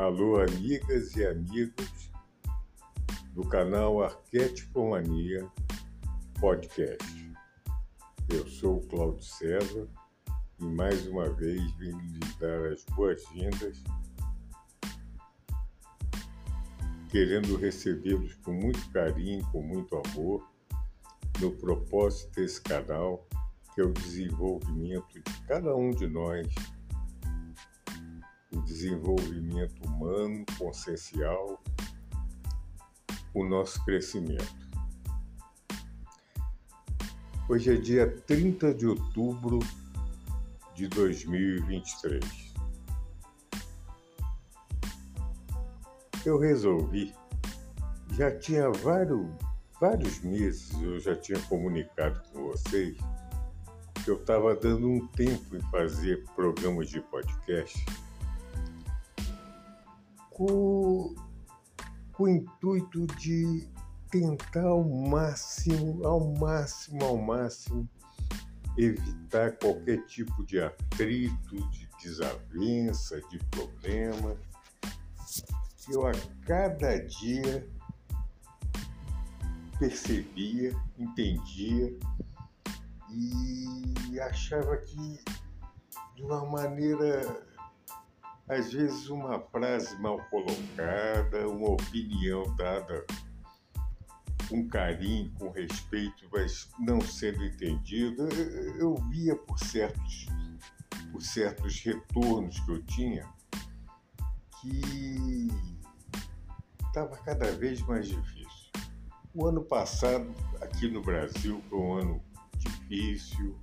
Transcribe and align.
Alô, 0.00 0.40
amigas 0.40 1.14
e 1.14 1.26
amigos 1.26 2.10
do 3.34 3.46
canal 3.46 4.02
Arquétipo 4.02 4.88
Mania 4.88 5.46
Podcast. 6.40 7.30
Eu 8.30 8.48
sou 8.48 8.78
o 8.78 8.86
Cláudio 8.88 9.22
César 9.22 9.86
e 10.58 10.64
mais 10.64 11.06
uma 11.06 11.28
vez 11.34 11.60
vim 11.72 11.92
lhes 11.92 12.34
dar 12.36 12.72
as 12.72 12.82
boas-vindas, 12.96 13.84
querendo 17.10 17.58
recebê-los 17.58 18.36
com 18.36 18.54
muito 18.54 18.90
carinho, 18.92 19.46
com 19.52 19.62
muito 19.62 20.00
amor, 20.06 20.50
no 21.42 21.50
propósito 21.58 22.36
desse 22.36 22.62
canal, 22.62 23.28
que 23.74 23.82
é 23.82 23.84
o 23.84 23.92
desenvolvimento 23.92 25.12
de 25.12 25.40
cada 25.46 25.76
um 25.76 25.90
de 25.90 26.06
nós 26.06 26.46
o 28.52 28.60
desenvolvimento 28.62 29.84
humano, 29.86 30.44
consciencial, 30.58 31.62
o 33.32 33.44
nosso 33.44 33.84
crescimento. 33.84 34.70
Hoje 37.48 37.74
é 37.74 37.76
dia 37.76 38.10
30 38.26 38.74
de 38.74 38.86
outubro 38.86 39.58
de 40.74 40.88
2023. 40.88 42.24
Eu 46.24 46.38
resolvi, 46.38 47.14
já 48.12 48.36
tinha 48.36 48.70
vários, 48.70 49.26
vários 49.80 50.20
meses, 50.20 50.70
eu 50.82 51.00
já 51.00 51.14
tinha 51.14 51.40
comunicado 51.42 52.20
com 52.30 52.48
vocês, 52.48 52.96
que 54.04 54.10
eu 54.10 54.16
estava 54.16 54.54
dando 54.54 54.88
um 54.88 55.06
tempo 55.08 55.56
em 55.56 55.60
fazer 55.70 56.24
programas 56.34 56.88
de 56.88 57.00
podcast 57.00 57.84
com, 60.40 61.14
com 62.14 62.24
o 62.24 62.28
intuito 62.28 63.06
de 63.18 63.68
tentar 64.10 64.64
ao 64.64 64.82
máximo, 64.82 66.02
ao 66.02 66.32
máximo, 66.34 67.04
ao 67.04 67.18
máximo, 67.18 67.86
evitar 68.78 69.58
qualquer 69.58 70.02
tipo 70.06 70.42
de 70.46 70.58
atrito, 70.58 71.56
de 71.68 71.86
desavença, 72.02 73.20
de 73.28 73.38
problema. 73.50 74.34
Eu 75.90 76.06
a 76.06 76.12
cada 76.46 76.96
dia 77.00 77.68
percebia, 79.78 80.74
entendia 80.98 81.98
e 83.10 84.18
achava 84.20 84.74
que 84.78 85.18
de 86.14 86.22
uma 86.22 86.46
maneira 86.46 87.49
às 88.50 88.72
vezes 88.72 89.08
uma 89.08 89.38
frase 89.38 89.96
mal 90.00 90.18
colocada, 90.28 91.48
uma 91.48 91.70
opinião 91.70 92.42
dada 92.56 93.06
com 94.48 94.68
carinho, 94.68 95.32
com 95.38 95.50
respeito, 95.50 96.28
mas 96.32 96.68
não 96.80 97.00
sendo 97.00 97.44
entendida, 97.44 98.28
eu 98.76 98.96
via 99.08 99.36
por 99.36 99.56
certos, 99.60 100.26
por 101.12 101.22
certos 101.22 101.80
retornos 101.80 102.58
que 102.58 102.72
eu 102.72 102.82
tinha 102.82 103.32
que 104.60 105.48
estava 106.88 107.16
cada 107.18 107.52
vez 107.52 107.80
mais 107.82 108.08
difícil. 108.08 108.50
O 109.32 109.46
ano 109.46 109.62
passado, 109.62 110.28
aqui 110.60 110.88
no 110.88 111.00
Brasil, 111.00 111.62
foi 111.70 111.78
um 111.78 111.92
ano 111.92 112.24
difícil, 112.56 113.56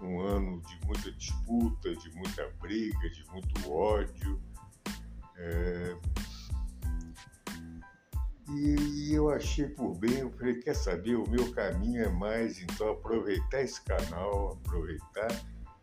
um 0.00 0.20
ano 0.20 0.60
de 0.62 0.86
muita 0.86 1.10
disputa, 1.12 1.94
de 1.94 2.10
muita 2.14 2.48
briga, 2.60 3.10
de 3.10 3.24
muito 3.30 3.70
ódio. 3.70 4.40
É... 5.36 5.96
E, 8.50 9.12
eu 9.12 9.28
achei 9.30 9.66
por 9.66 9.94
bem, 9.98 10.20
eu 10.20 10.30
falei, 10.30 10.54
quer 10.54 10.74
saber, 10.74 11.16
o 11.16 11.28
meu 11.28 11.52
caminho 11.52 12.02
é 12.02 12.08
mais, 12.08 12.62
então, 12.62 12.92
aproveitar 12.92 13.60
esse 13.60 13.82
canal, 13.82 14.52
aproveitar 14.52 15.28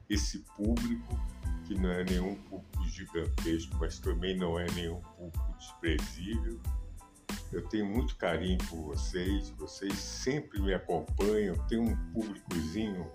esse 0.09 0.39
público, 0.55 1.19
que 1.65 1.75
não 1.75 1.91
é 1.91 2.03
nenhum 2.03 2.35
público 2.35 2.83
gigantesco, 2.85 3.75
mas 3.79 3.99
também 3.99 4.35
não 4.35 4.59
é 4.59 4.65
nenhum 4.71 4.99
público 5.01 5.55
desprezível. 5.59 6.59
Eu 7.51 7.67
tenho 7.69 7.85
muito 7.85 8.15
carinho 8.17 8.57
por 8.67 8.81
vocês, 8.81 9.49
vocês 9.51 9.93
sempre 9.93 10.59
me 10.59 10.73
acompanham, 10.73 11.55
tem 11.67 11.77
um 11.77 11.95
públicozinho 12.11 13.11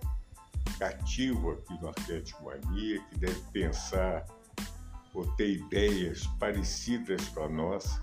cativo 0.81 1.51
aqui 1.51 1.79
no 1.79 1.91
Atlético 1.91 2.47
Mania, 2.47 3.01
que 3.11 3.19
deve 3.19 3.41
pensar 3.53 4.25
ou 5.13 5.27
ter 5.37 5.57
ideias 5.57 6.27
parecidas 6.39 7.29
com 7.29 7.45
a 7.45 7.49
nossa. 7.49 8.03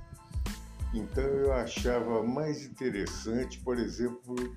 Então 0.93 1.23
eu 1.23 1.51
achava 1.53 2.23
mais 2.23 2.63
interessante, 2.63 3.59
por 3.61 3.79
exemplo, 3.79 4.55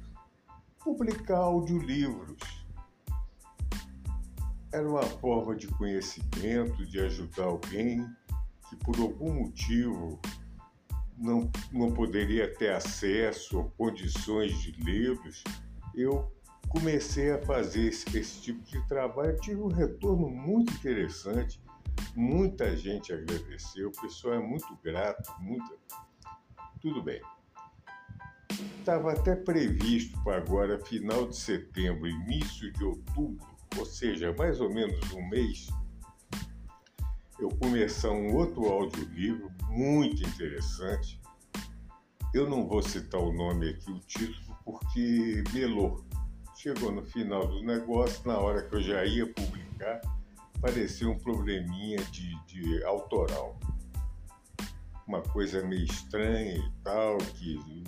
publicar 0.78 1.38
audiolivros. 1.38 2.38
Era 4.70 4.88
uma 4.88 5.03
forma 5.03 5.56
de 5.56 5.66
conhecimento, 5.69 6.86
de 6.86 7.00
ajudar 7.00 7.44
alguém 7.44 8.06
que 8.69 8.76
por 8.76 9.00
algum 9.00 9.32
motivo 9.44 10.20
não, 11.16 11.50
não 11.72 11.91
poderia 11.91 12.53
ter 12.54 12.72
acesso 12.72 13.59
ou 13.59 13.70
condições 13.70 14.60
de 14.60 14.72
lê-los. 14.84 15.42
Eu 15.94 16.30
comecei 16.70 17.32
a 17.32 17.42
fazer 17.42 17.88
esse, 17.88 18.16
esse 18.16 18.41
tipo 18.41 18.62
de 18.62 18.81
trabalho, 18.86 19.36
tive 19.41 19.60
um 19.60 19.69
retorno 19.69 20.31
muito 20.31 20.72
interessante, 20.72 21.60
muita 22.14 22.76
gente 22.76 23.12
agradeceu, 23.12 23.88
o 23.88 24.00
pessoal 24.00 24.34
é 24.34 24.38
muito 24.38 24.78
grato, 24.82 25.30
tudo 26.80 27.03
bem. 27.03 27.20
Estava 28.78 29.12
até 29.12 29.34
previsto 29.34 30.16
para 30.22 30.38
agora, 30.38 30.78
final 30.78 31.28
de 31.28 31.36
setembro, 31.36 32.06
início 32.06 32.72
de 32.72 32.84
outubro, 32.84 33.47
ou 33.76 33.84
seja, 33.84 34.32
mais 34.38 34.60
ou 34.60 34.72
menos 34.72 35.12
um 35.12 35.28
mês, 35.28 35.69
eu 37.41 37.48
começar 37.48 38.10
um 38.10 38.34
outro 38.36 38.66
audiolivro 38.66 39.50
muito 39.70 40.22
interessante. 40.22 41.20
Eu 42.32 42.48
não 42.48 42.69
vou 42.69 42.80
citar 42.80 43.20
o 43.20 43.32
nome 43.32 43.70
aqui, 43.70 43.91
o 43.91 43.98
título, 44.00 44.56
porque 44.64 45.42
melou 45.53 46.04
Chegou 46.62 46.93
no 46.93 47.03
final 47.03 47.47
do 47.47 47.62
negócio, 47.62 48.21
na 48.28 48.38
hora 48.38 48.60
que 48.60 48.76
eu 48.76 48.82
já 48.82 49.03
ia 49.03 49.26
publicar, 49.26 49.98
apareceu 50.59 51.10
um 51.10 51.19
probleminha 51.19 51.97
de, 52.12 52.38
de 52.44 52.84
autoral. 52.84 53.59
Uma 55.09 55.22
coisa 55.22 55.62
meio 55.62 55.84
estranha 55.84 56.59
e 56.59 56.72
tal, 56.84 57.16
que 57.16 57.82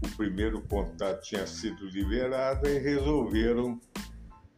o 0.00 0.08
primeiro 0.16 0.62
contato 0.68 1.24
tinha 1.24 1.44
sido 1.44 1.88
liberado 1.88 2.68
e 2.68 2.78
resolveram 2.78 3.80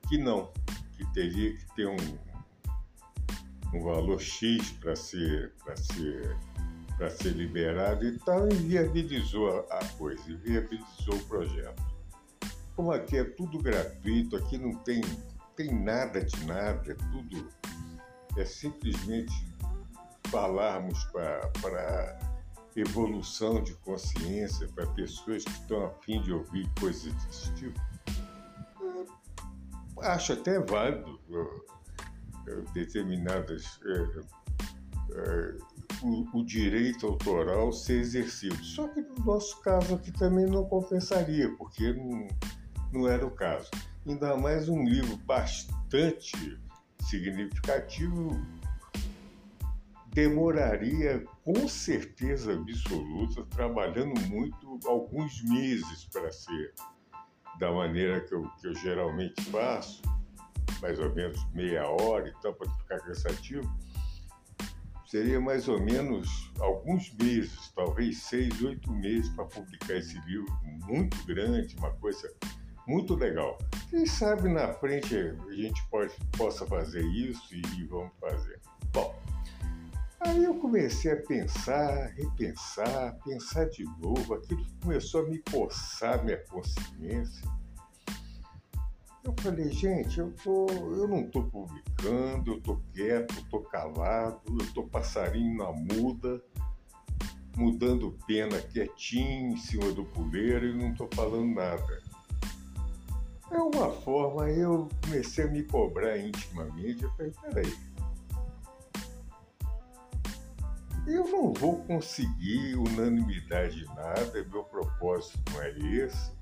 que 0.06 0.18
não, 0.18 0.52
que 0.94 1.10
teria 1.14 1.56
que 1.56 1.74
ter 1.74 1.86
um, 1.86 1.96
um 3.72 3.82
valor 3.82 4.20
X 4.20 4.70
para 4.72 4.94
ser, 4.94 5.54
ser, 5.76 6.36
ser 7.08 7.30
liberado 7.30 8.06
e 8.06 8.18
tal, 8.18 8.52
e 8.52 8.54
viabilizou 8.54 9.66
a 9.70 9.82
coisa, 9.96 10.22
viabilizou 10.44 11.14
o 11.14 11.24
projeto. 11.24 11.95
Como 12.76 12.92
aqui 12.92 13.16
é 13.16 13.24
tudo 13.24 13.58
gratuito, 13.58 14.36
aqui 14.36 14.58
não 14.58 14.74
tem, 14.84 15.00
tem 15.56 15.74
nada 15.74 16.22
de 16.22 16.44
nada, 16.44 16.92
é 16.92 16.94
tudo. 16.94 17.48
É 18.36 18.44
simplesmente 18.44 19.32
falarmos 20.28 21.02
para 21.04 22.18
evolução 22.76 23.62
de 23.62 23.72
consciência, 23.76 24.68
para 24.74 24.86
pessoas 24.88 25.42
que 25.42 25.50
estão 25.50 25.86
a 25.86 25.90
fim 26.02 26.20
de 26.20 26.32
ouvir 26.32 26.68
coisas 26.78 27.12
desse 27.24 27.52
tipo. 27.54 27.80
Acho 30.02 30.34
até 30.34 30.60
válido 30.60 31.18
determinadas. 32.74 33.80
É, 33.84 34.36
é, 35.18 35.56
o, 36.02 36.38
o, 36.38 36.44
direito 36.44 37.06
autoral 37.06 37.72
ser 37.72 38.00
exercido. 38.00 38.62
Só 38.62 38.86
que 38.88 39.00
no 39.00 39.24
nosso 39.24 39.60
caso 39.62 39.94
aqui 39.94 40.10
também 40.12 40.44
não 40.46 40.64
compensaria, 40.64 41.48
porque 41.56 41.92
não, 41.94 42.26
não 42.96 43.08
era 43.08 43.26
o 43.26 43.30
caso. 43.30 43.70
Ainda 44.06 44.36
mais 44.36 44.68
um 44.68 44.84
livro 44.84 45.16
bastante 45.18 46.58
significativo 47.02 48.40
demoraria 50.12 51.22
com 51.44 51.68
certeza 51.68 52.54
absoluta, 52.54 53.44
trabalhando 53.50 54.18
muito, 54.28 54.80
alguns 54.86 55.42
meses 55.42 56.06
para 56.06 56.32
ser 56.32 56.72
da 57.58 57.70
maneira 57.70 58.20
que 58.22 58.34
eu, 58.34 58.48
que 58.60 58.66
eu 58.66 58.74
geralmente 58.76 59.42
faço, 59.50 60.00
mais 60.80 60.98
ou 60.98 61.14
menos 61.14 61.46
meia 61.52 61.86
hora 61.86 62.28
e 62.28 62.32
tal, 62.40 62.54
para 62.54 62.70
ficar 62.78 63.00
cansativo. 63.00 63.70
Seria 65.06 65.38
mais 65.38 65.68
ou 65.68 65.80
menos 65.80 66.50
alguns 66.58 67.12
meses, 67.14 67.70
talvez 67.74 68.22
seis, 68.22 68.62
oito 68.62 68.90
meses 68.90 69.28
para 69.34 69.44
publicar 69.44 69.96
esse 69.96 70.18
livro 70.20 70.50
muito 70.86 71.22
grande, 71.26 71.76
uma 71.76 71.92
coisa 71.92 72.28
muito 72.86 73.14
legal. 73.14 73.58
Quem 73.90 74.06
sabe 74.06 74.48
na 74.48 74.72
frente 74.74 75.16
a 75.16 75.52
gente 75.52 75.86
pode, 75.88 76.14
possa 76.36 76.66
fazer 76.66 77.02
isso 77.02 77.54
e, 77.54 77.62
e 77.78 77.84
vamos 77.84 78.12
fazer. 78.20 78.60
Bom, 78.92 79.14
Aí 80.26 80.42
eu 80.42 80.54
comecei 80.54 81.12
a 81.12 81.22
pensar, 81.22 82.12
repensar, 82.16 83.16
pensar 83.24 83.66
de 83.66 83.84
novo, 84.02 84.34
aquilo 84.34 84.66
começou 84.82 85.24
a 85.24 85.28
me 85.28 85.38
coçar 85.38 86.24
minha 86.24 86.38
consciência. 86.46 87.48
Eu 89.22 89.34
falei, 89.38 89.70
gente, 89.70 90.18
eu, 90.18 90.32
tô, 90.42 90.66
eu 90.68 91.06
não 91.06 91.20
estou 91.20 91.44
publicando, 91.44 92.52
eu 92.52 92.58
estou 92.58 92.82
quieto, 92.92 93.36
eu 93.36 93.42
estou 93.42 93.62
calado, 93.62 94.40
eu 94.48 94.64
estou 94.64 94.88
passarinho 94.88 95.56
na 95.56 95.70
muda, 95.70 96.42
mudando 97.56 98.18
pena 98.26 98.60
quietinho 98.60 99.52
em 99.52 99.56
cima 99.56 99.92
do 99.92 100.04
puleiro 100.06 100.66
e 100.66 100.76
não 100.76 100.90
estou 100.90 101.08
falando 101.14 101.54
nada. 101.54 102.02
É 103.50 103.58
uma 103.58 103.92
forma, 103.92 104.50
eu 104.50 104.88
comecei 105.04 105.44
a 105.44 105.48
me 105.48 105.62
cobrar 105.62 106.18
intimamente, 106.18 107.04
eu 107.04 107.10
falei, 107.12 107.32
peraí, 107.42 107.72
eu 111.06 111.24
não 111.28 111.52
vou 111.52 111.84
conseguir 111.84 112.74
unanimidade 112.74 113.84
em 113.84 113.94
nada, 113.94 114.44
meu 114.50 114.64
propósito 114.64 115.38
não 115.52 115.62
é 115.62 115.70
esse, 115.78 116.32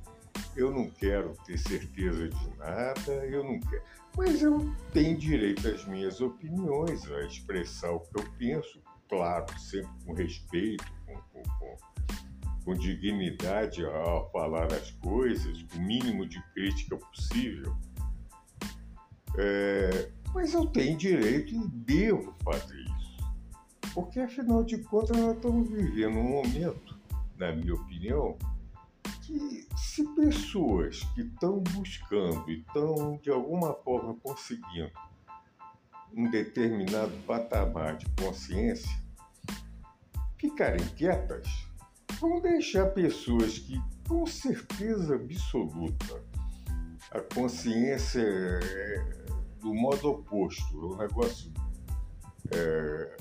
eu 0.57 0.71
não 0.71 0.89
quero 0.89 1.37
ter 1.45 1.59
certeza 1.59 2.29
de 2.29 2.57
nada, 2.57 3.13
eu 3.27 3.45
não 3.45 3.61
quero. 3.61 3.83
Mas 4.17 4.41
eu 4.41 4.75
tenho 4.93 5.19
direito 5.19 5.69
às 5.69 5.85
minhas 5.85 6.21
opiniões, 6.23 7.11
a 7.11 7.27
expressar 7.27 7.91
o 7.91 8.01
que 8.01 8.19
eu 8.19 8.25
penso, 8.39 8.81
claro, 9.09 9.47
sempre 9.59 9.91
com 10.07 10.15
respeito, 10.15 10.85
com, 11.05 11.15
com, 11.15 11.43
com, 11.43 11.77
com 12.65 12.75
dignidade 12.75 13.85
ao 13.85 14.31
falar 14.31 14.73
as 14.73 14.91
coisas, 14.93 15.63
com 15.65 15.79
o 15.79 15.83
mínimo 15.83 16.27
de 16.27 16.43
crítica 16.53 16.97
possível. 16.97 17.77
É, 19.37 20.11
mas 20.33 20.55
eu 20.55 20.67
tenho 20.67 20.97
direito 20.97 21.55
e 21.55 21.69
devo 21.69 22.35
fazer 22.43 22.81
isso. 22.81 23.17
Porque, 23.93 24.21
afinal 24.21 24.65
de 24.65 24.79
contas, 24.79 25.17
nós 25.17 25.37
estamos 25.37 25.69
vivendo 25.71 26.19
um 26.19 26.43
momento, 26.43 26.99
na 27.37 27.53
minha 27.53 27.75
opinião, 27.75 28.37
que 29.23 29.67
se 29.77 30.05
pessoas 30.15 31.05
que 31.15 31.23
estão 31.23 31.61
buscando 31.61 32.51
e 32.51 32.61
estão, 32.61 33.19
de 33.23 33.31
alguma 33.31 33.75
forma, 33.75 34.15
conseguindo 34.17 34.91
um 36.17 36.31
determinado 36.31 37.13
patamar 37.27 37.97
de 37.97 38.07
consciência 38.21 39.05
ficarem 40.39 40.85
quietas, 40.95 41.64
vão 42.21 42.41
deixar 42.41 42.87
pessoas 42.87 43.59
que, 43.59 43.81
com 44.09 44.27
certeza 44.27 45.15
absoluta, 45.15 46.23
a 47.11 47.21
consciência 47.21 48.21
é 48.21 49.25
do 49.61 49.75
modo 49.75 50.11
oposto, 50.11 50.93
o 50.93 50.97
negócio 50.97 51.51
é, 52.53 53.17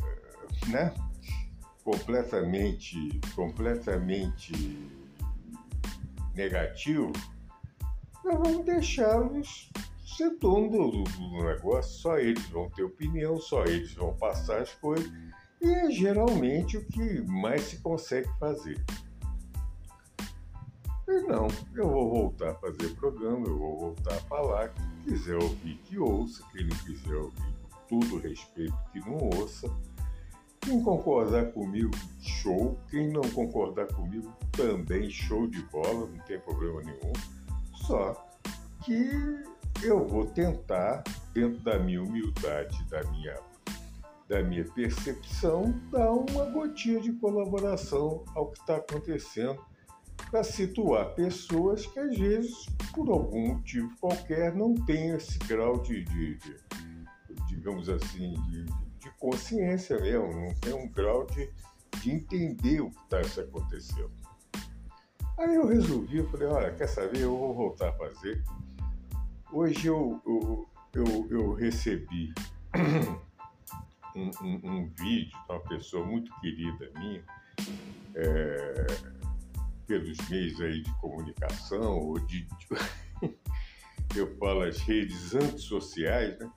né? 0.67 0.93
completamente, 1.83 3.21
completamente 3.35 4.53
negativo, 6.33 7.11
nós 8.23 8.39
vamos 8.39 8.65
deixá-los 8.65 9.69
ser 10.05 10.37
dono 10.37 10.69
do, 10.69 11.03
do, 11.03 11.43
negócio, 11.43 11.99
só 11.99 12.17
eles 12.17 12.45
vão 12.49 12.69
ter 12.69 12.83
opinião, 12.83 13.37
só 13.37 13.65
eles 13.65 13.93
vão 13.93 14.13
passar 14.15 14.61
as 14.61 14.71
coisas, 14.75 15.11
e 15.63 15.73
é 15.73 15.91
geralmente 15.91 16.77
o 16.77 16.85
que 16.85 17.21
mais 17.21 17.61
se 17.63 17.77
consegue 17.77 18.29
fazer. 18.37 18.83
E 21.07 21.21
não, 21.21 21.47
eu 21.73 21.89
vou 21.89 22.09
voltar 22.09 22.51
a 22.51 22.55
fazer 22.55 22.89
programa, 22.95 23.47
eu 23.47 23.57
vou 23.57 23.79
voltar 23.79 24.13
a 24.13 24.21
falar, 24.21 24.69
quem 24.69 25.15
quiser 25.15 25.35
ouvir 25.35 25.75
que 25.85 25.97
ouça, 25.97 26.43
quem 26.51 26.65
não 26.65 26.77
quiser 26.77 27.15
ouvir, 27.15 27.55
tudo 27.87 28.17
respeito 28.17 28.77
que 28.91 28.99
não 28.99 29.17
ouça. 29.39 29.69
Quem 30.61 30.81
concordar 30.81 31.51
comigo, 31.51 31.91
show. 32.21 32.77
Quem 32.89 33.09
não 33.09 33.21
concordar 33.21 33.85
comigo, 33.87 34.33
também 34.53 35.09
show 35.09 35.45
de 35.45 35.61
bola, 35.63 36.07
não 36.07 36.19
tem 36.25 36.39
problema 36.39 36.81
nenhum. 36.81 37.13
Só 37.85 38.13
que 38.81 39.43
eu 39.83 40.07
vou 40.07 40.25
tentar, 40.25 41.03
dentro 41.33 41.59
da 41.59 41.77
minha 41.79 42.01
humildade, 42.01 42.81
da 42.85 43.03
minha, 43.11 43.37
da 44.27 44.41
minha 44.41 44.65
percepção, 44.65 45.73
dar 45.91 46.11
uma 46.11 46.45
gotinha 46.45 46.99
de 46.99 47.11
colaboração 47.13 48.23
ao 48.35 48.51
que 48.51 48.59
está 48.59 48.77
acontecendo 48.77 49.59
para 50.29 50.43
situar 50.43 51.13
pessoas 51.15 51.85
que 51.85 51.99
às 51.99 52.17
vezes, 52.17 52.65
por 52.93 53.09
algum 53.09 53.55
motivo 53.55 53.89
qualquer, 53.99 54.55
não 54.55 54.73
têm 54.73 55.09
esse 55.11 55.37
grau 55.39 55.81
de, 55.81 56.03
de, 56.05 56.37
de 56.37 56.55
digamos 57.47 57.89
assim, 57.89 58.33
de, 58.49 58.65
de 58.99 59.11
consciência 59.19 59.99
mesmo, 59.99 60.33
não 60.33 60.53
tem 60.55 60.73
um 60.73 60.87
grau 60.89 61.25
de, 61.25 61.49
de 61.99 62.11
entender 62.11 62.81
o 62.81 62.89
que 62.89 63.15
está 63.15 63.41
acontecendo. 63.41 64.11
Aí 65.37 65.55
eu 65.55 65.67
resolvi, 65.67 66.17
eu 66.17 66.29
falei, 66.29 66.47
olha, 66.47 66.73
quer 66.73 66.87
saber, 66.87 67.21
eu 67.21 67.37
vou 67.37 67.53
voltar 67.53 67.89
a 67.89 67.93
fazer. 67.93 68.43
Hoje 69.51 69.87
eu, 69.87 70.21
eu, 70.25 70.67
eu, 70.93 71.27
eu 71.29 71.53
recebi 71.53 72.33
um, 74.15 74.31
um, 74.41 74.59
um, 74.63 74.89
vídeo 74.99 75.31
de 75.31 75.51
uma 75.51 75.59
pessoa 75.61 76.05
muito 76.05 76.31
querida 76.39 76.89
minha, 76.95 77.23
é, 78.15 78.87
pelos 79.87 80.17
meios 80.29 80.61
aí 80.61 80.81
de 80.81 80.93
comunicação, 80.99 81.99
ou 81.99 82.19
de, 82.19 82.41
de 82.41 83.37
eu 84.15 84.37
falo 84.37 84.61
as 84.61 84.79
redes 84.79 85.33
antissociais, 85.33 86.37
né? 86.39 86.51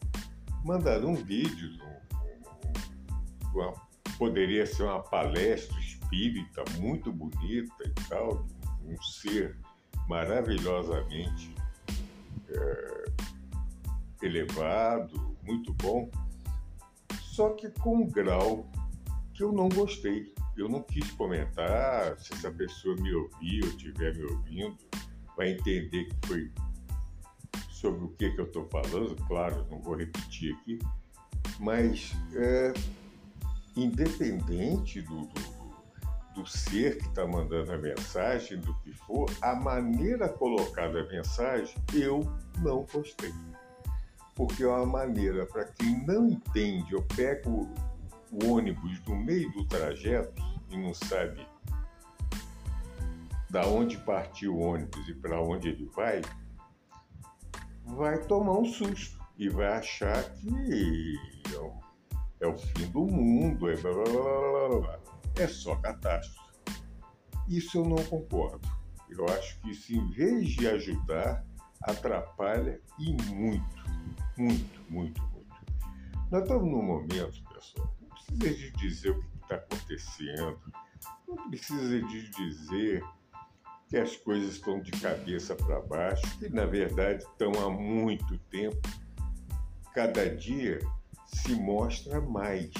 mandaram 0.64 1.10
um 1.10 1.14
vídeo 1.14 1.76
uma, 3.56 3.72
poderia 4.18 4.66
ser 4.66 4.84
uma 4.84 5.02
palestra 5.02 5.78
espírita 5.80 6.64
muito 6.78 7.12
bonita 7.12 7.84
e 7.84 8.08
tal, 8.08 8.46
um 8.84 9.00
ser 9.02 9.56
maravilhosamente 10.08 11.54
é, 12.48 13.04
elevado, 14.22 15.36
muito 15.42 15.72
bom, 15.74 16.10
só 17.36 17.50
que 17.50 17.68
com 17.68 17.96
um 17.96 18.08
grau 18.08 18.66
que 19.34 19.42
eu 19.42 19.52
não 19.52 19.68
gostei. 19.68 20.34
Eu 20.56 20.70
não 20.70 20.82
quis 20.82 21.10
comentar, 21.10 22.18
se 22.18 22.32
essa 22.32 22.50
pessoa 22.50 22.96
me 22.96 23.14
ouvir 23.14 23.62
ou 23.62 23.68
estiver 23.68 24.16
me 24.16 24.24
ouvindo, 24.24 24.78
vai 25.36 25.50
entender 25.50 26.06
que 26.06 26.26
foi 26.26 26.50
sobre 27.68 28.06
o 28.06 28.08
que, 28.08 28.30
que 28.30 28.40
eu 28.40 28.46
estou 28.46 28.66
falando, 28.70 29.14
claro, 29.26 29.66
não 29.70 29.78
vou 29.82 29.96
repetir 29.96 30.54
aqui, 30.54 30.78
mas 31.60 32.12
é, 32.34 32.72
independente 33.76 35.02
do, 35.02 35.26
do, 35.26 36.40
do 36.40 36.46
ser 36.46 36.96
que 36.96 37.06
está 37.06 37.26
mandando 37.26 37.70
a 37.70 37.76
mensagem, 37.76 38.58
do 38.58 38.72
que 38.78 38.94
for, 38.94 39.30
a 39.42 39.54
maneira 39.54 40.26
colocada 40.26 41.02
a 41.02 41.06
mensagem, 41.08 41.76
eu 41.92 42.20
não 42.62 42.86
gostei. 42.90 43.34
Porque 44.36 44.62
é 44.62 44.68
uma 44.68 44.86
maneira 44.86 45.44
para 45.46 45.64
quem 45.64 46.06
não 46.06 46.28
entende, 46.28 46.92
eu 46.92 47.02
pego 47.16 47.68
o 48.30 48.52
ônibus 48.52 49.02
no 49.08 49.16
meio 49.16 49.50
do 49.52 49.66
trajeto 49.66 50.40
e 50.70 50.76
não 50.76 50.94
sabe 50.94 51.44
da 53.50 53.66
onde 53.66 53.96
partiu 53.98 54.54
o 54.54 54.60
ônibus 54.60 55.08
e 55.08 55.14
para 55.14 55.40
onde 55.40 55.68
ele 55.68 55.86
vai, 55.96 56.20
vai 57.84 58.22
tomar 58.26 58.58
um 58.58 58.64
susto 58.64 59.18
e 59.38 59.48
vai 59.48 59.78
achar 59.78 60.22
que 60.34 61.16
é 62.40 62.46
o 62.46 62.56
fim 62.56 62.86
do 62.90 63.06
mundo, 63.06 63.70
é, 63.70 63.76
blá, 63.76 63.92
blá, 63.92 64.04
blá, 64.04 64.80
blá, 64.80 65.00
é 65.36 65.46
só 65.46 65.76
catástrofe. 65.76 66.52
Isso 67.48 67.78
eu 67.78 67.84
não 67.84 68.02
concordo. 68.04 68.68
Eu 69.08 69.24
acho 69.26 69.58
que 69.60 69.70
isso, 69.70 69.94
em 69.94 70.10
vez 70.10 70.48
de 70.50 70.66
ajudar, 70.68 71.44
atrapalha 71.82 72.80
e 72.98 73.12
muito, 73.32 73.84
muito, 74.36 74.80
muito, 74.90 75.22
muito. 75.22 75.46
Nós 76.30 76.42
estamos 76.42 76.70
num 76.70 76.82
momento, 76.82 77.42
pessoal, 77.52 77.94
não 78.00 78.08
precisa 78.08 78.54
de 78.54 78.70
dizer 78.72 79.10
o 79.10 79.20
que 79.20 79.36
está 79.42 79.54
acontecendo, 79.56 80.60
não 81.28 81.50
precisa 81.50 82.02
de 82.02 82.30
dizer 82.30 83.04
que 83.88 83.96
as 83.96 84.16
coisas 84.16 84.54
estão 84.54 84.80
de 84.80 84.90
cabeça 84.92 85.54
para 85.54 85.80
baixo, 85.80 86.38
que 86.38 86.48
na 86.48 86.66
verdade 86.66 87.22
estão 87.22 87.52
há 87.64 87.70
muito 87.70 88.36
tempo. 88.50 88.76
Cada 89.94 90.28
dia 90.34 90.80
se 91.26 91.54
mostra 91.54 92.20
mais. 92.20 92.72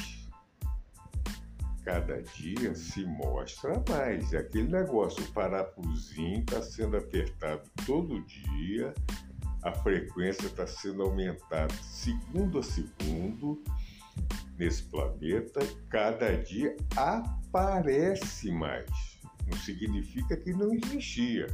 Cada 1.85 2.21
dia 2.21 2.75
se 2.75 3.05
mostra 3.07 3.83
mais. 3.89 4.33
É 4.33 4.39
aquele 4.39 4.69
negócio, 4.69 5.23
o 5.23 5.33
parafusinho 5.33 6.41
está 6.41 6.61
sendo 6.61 6.97
apertado 6.97 7.71
todo 7.87 8.21
dia, 8.23 8.93
a 9.67 9.73
frequência 9.73 10.47
está 10.47 10.65
sendo 10.65 11.03
aumentada 11.03 11.75
segundo 11.83 12.61
a 12.61 12.63
segundo 12.63 13.61
nesse 14.57 14.85
planeta, 14.85 15.61
cada 15.89 16.37
dia 16.37 16.77
aparece 16.95 18.53
mais. 18.53 18.89
Não 19.45 19.59
significa 19.59 20.37
que 20.37 20.53
não 20.53 20.73
existia. 20.73 21.49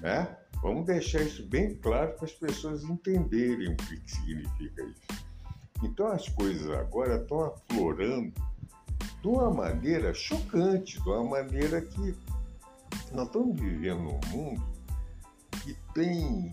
Né? 0.00 0.36
Vamos 0.60 0.84
deixar 0.86 1.22
isso 1.22 1.46
bem 1.46 1.76
claro 1.76 2.14
para 2.16 2.24
as 2.24 2.32
pessoas 2.32 2.82
entenderem 2.82 3.72
o 3.72 3.76
que, 3.76 4.00
que 4.00 4.10
significa 4.10 4.82
isso. 4.82 5.22
Então 5.84 6.08
as 6.08 6.28
coisas 6.28 6.68
agora 6.70 7.22
estão 7.22 7.54
aflorando 7.54 8.34
de 9.22 9.28
uma 9.28 9.50
maneira 9.50 10.12
chocante, 10.12 11.00
de 11.00 11.08
uma 11.08 11.22
maneira 11.22 11.80
que 11.80 12.16
nós 13.12 13.28
estamos 13.28 13.60
vivendo 13.60 14.02
num 14.02 14.20
mundo 14.28 14.69
que 15.62 15.74
tem 15.94 16.52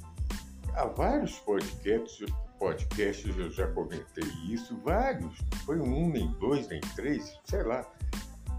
há 0.73 0.85
vários 0.85 1.39
podcasts, 1.39 2.31
podcasts 2.59 3.37
eu 3.37 3.49
já 3.51 3.67
comentei 3.71 4.27
isso, 4.47 4.77
vários, 4.83 5.37
foi 5.65 5.79
um, 5.79 6.09
nem 6.09 6.31
dois, 6.33 6.67
nem 6.67 6.81
três, 6.95 7.39
sei 7.45 7.63
lá, 7.63 7.89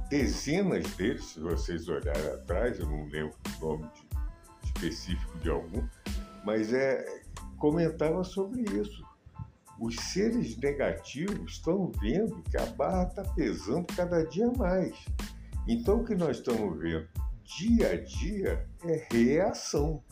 dezenas 0.08 0.84
deles, 0.94 1.24
se 1.24 1.40
vocês 1.40 1.88
olharem 1.88 2.28
atrás, 2.28 2.78
eu 2.78 2.86
não 2.86 3.06
lembro 3.06 3.34
o 3.60 3.66
nome 3.66 3.90
de, 3.94 4.68
específico 4.68 5.38
de 5.38 5.50
algum, 5.50 5.86
mas 6.44 6.72
é, 6.72 7.04
comentava 7.58 8.24
sobre 8.24 8.62
isso. 8.62 9.06
Os 9.78 9.94
seres 9.94 10.56
negativos 10.56 11.52
estão 11.52 11.92
vendo 12.00 12.42
que 12.50 12.56
a 12.56 12.66
barra 12.66 13.04
está 13.04 13.22
pesando 13.34 13.86
cada 13.94 14.24
dia 14.24 14.50
mais. 14.56 14.96
Então, 15.68 16.00
o 16.00 16.04
que 16.04 16.16
nós 16.16 16.38
estamos 16.38 16.78
vendo 16.80 17.06
dia 17.44 17.92
a 17.92 17.96
dia 17.96 18.66
é 18.84 19.06
reação. 19.12 20.02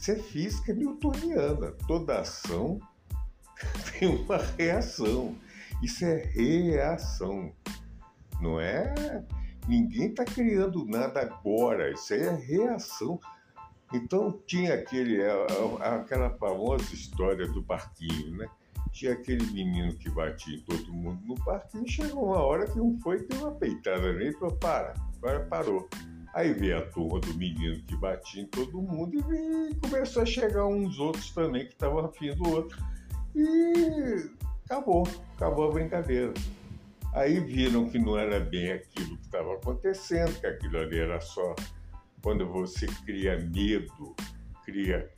Isso 0.00 0.12
é 0.12 0.16
física 0.16 0.72
newtoniana. 0.72 1.72
Toda 1.86 2.20
ação 2.20 2.80
tem 3.92 4.08
uma 4.08 4.38
reação. 4.38 5.36
Isso 5.82 6.06
é 6.06 6.24
reação. 6.24 7.52
Não 8.40 8.58
é. 8.58 9.22
Ninguém 9.68 10.08
está 10.08 10.24
criando 10.24 10.86
nada 10.86 11.20
agora. 11.20 11.92
Isso 11.92 12.14
aí 12.14 12.22
é 12.22 12.34
reação. 12.34 13.20
Então 13.92 14.40
tinha 14.46 14.72
aquele, 14.72 15.20
é, 15.20 15.28
é, 15.28 15.88
aquela 15.88 16.30
famosa 16.30 16.94
história 16.94 17.46
do 17.46 17.62
parquinho, 17.62 18.38
né? 18.38 18.48
Tinha 18.92 19.12
aquele 19.12 19.44
menino 19.52 19.94
que 19.98 20.08
batia 20.08 20.56
em 20.56 20.60
todo 20.60 20.94
mundo 20.94 21.20
no 21.26 21.34
parquinho, 21.44 21.86
chegou 21.86 22.24
uma 22.24 22.40
hora 22.40 22.66
que 22.66 22.80
um 22.80 22.98
foi 23.00 23.18
e 23.18 23.26
deu 23.26 23.40
uma 23.42 23.52
peitada 23.52 24.12
nele 24.14 24.30
e 24.30 24.32
falou, 24.32 24.56
para, 24.56 24.94
agora 25.18 25.44
parou. 25.44 25.88
Aí 26.34 26.52
veio 26.52 26.78
a 26.78 26.86
turma 26.86 27.20
do 27.20 27.34
menino 27.34 27.82
que 27.82 27.96
batia 27.96 28.42
em 28.42 28.46
todo 28.46 28.80
mundo 28.80 29.16
e, 29.16 29.74
começou 29.76 30.22
a 30.22 30.26
chegar 30.26 30.66
uns 30.66 30.98
outros 30.98 31.30
também 31.30 31.66
que 31.66 31.72
estavam 31.72 32.04
afim 32.04 32.32
do 32.34 32.48
outro. 32.48 32.78
E 33.34 34.30
acabou, 34.64 35.06
acabou 35.36 35.68
a 35.68 35.72
brincadeira. 35.72 36.32
Aí 37.12 37.40
viram 37.40 37.88
que 37.88 37.98
não 37.98 38.16
era 38.16 38.38
bem 38.38 38.70
aquilo 38.70 39.16
que 39.16 39.24
estava 39.24 39.54
acontecendo, 39.54 40.38
que 40.38 40.46
aquilo 40.46 40.78
ali 40.78 40.98
era 41.00 41.20
só 41.20 41.54
quando 42.22 42.46
você 42.46 42.86
cria 43.04 43.38
medo, 43.38 44.14
cria, 44.64 45.10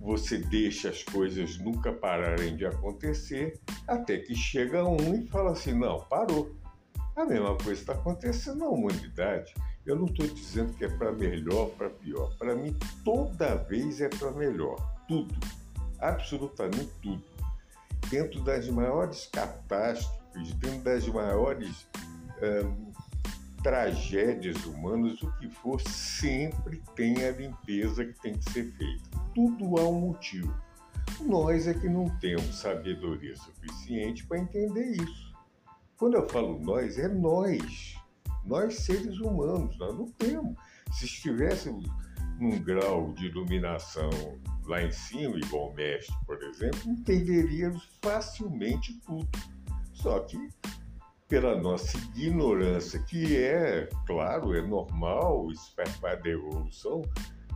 você 0.00 0.38
deixa 0.38 0.88
as 0.88 1.02
coisas 1.02 1.58
nunca 1.58 1.92
pararem 1.92 2.56
de 2.56 2.66
acontecer, 2.66 3.58
até 3.86 4.18
que 4.18 4.34
chega 4.34 4.84
um 4.84 5.14
e 5.14 5.26
fala 5.28 5.52
assim, 5.52 5.72
não, 5.72 6.00
parou. 6.04 6.56
A 7.16 7.24
mesma 7.24 7.56
coisa 7.56 7.80
está 7.80 7.92
acontecendo 7.94 8.58
na 8.58 8.68
humanidade. 8.68 9.52
Eu 9.88 9.96
não 9.96 10.04
estou 10.04 10.26
dizendo 10.26 10.74
que 10.74 10.84
é 10.84 10.88
para 10.88 11.10
melhor, 11.12 11.70
para 11.70 11.88
pior. 11.88 12.36
Para 12.36 12.54
mim, 12.54 12.76
toda 13.02 13.54
vez 13.54 14.02
é 14.02 14.08
para 14.10 14.30
melhor. 14.32 14.76
Tudo. 15.08 15.34
Absolutamente 15.98 16.90
tudo. 17.02 17.24
Dentro 18.10 18.42
das 18.42 18.68
maiores 18.68 19.30
catástrofes, 19.32 20.52
dentro 20.56 20.80
das 20.80 21.08
maiores 21.08 21.88
hum, 22.42 22.92
tragédias 23.62 24.62
humanas, 24.66 25.22
o 25.22 25.32
que 25.38 25.48
for, 25.48 25.80
sempre 25.80 26.82
tem 26.94 27.24
a 27.24 27.30
limpeza 27.30 28.04
que 28.04 28.20
tem 28.20 28.34
que 28.34 28.52
ser 28.52 28.70
feita. 28.72 29.08
Tudo 29.34 29.78
há 29.78 29.88
um 29.88 30.00
motivo. 30.00 30.54
Nós 31.22 31.66
é 31.66 31.72
que 31.72 31.88
não 31.88 32.10
temos 32.18 32.60
sabedoria 32.60 33.34
suficiente 33.36 34.26
para 34.26 34.38
entender 34.38 34.96
isso. 35.02 35.34
Quando 35.96 36.18
eu 36.18 36.28
falo 36.28 36.58
nós, 36.58 36.98
é 36.98 37.08
nós 37.08 37.96
nós, 38.48 38.78
seres 38.78 39.18
humanos, 39.18 39.78
nós 39.78 39.96
não 39.96 40.06
temos. 40.12 40.56
Se 40.92 41.04
estivéssemos 41.04 41.86
num 42.40 42.58
grau 42.62 43.12
de 43.12 43.26
iluminação 43.26 44.10
lá 44.64 44.82
em 44.82 44.90
cima, 44.90 45.36
igual 45.38 45.70
o 45.70 45.74
mestre, 45.74 46.14
por 46.26 46.42
exemplo, 46.42 46.80
entenderíamos 46.86 47.88
facilmente 48.00 48.94
tudo. 49.06 49.28
Só 49.92 50.20
que, 50.20 50.48
pela 51.28 51.60
nossa 51.60 51.98
ignorância, 52.14 53.02
que 53.02 53.36
é, 53.36 53.88
claro, 54.06 54.54
é 54.54 54.62
normal, 54.62 55.50
isso 55.50 55.74
faz 55.74 55.96
parte 55.96 56.22
da 56.22 56.30
evolução, 56.30 57.02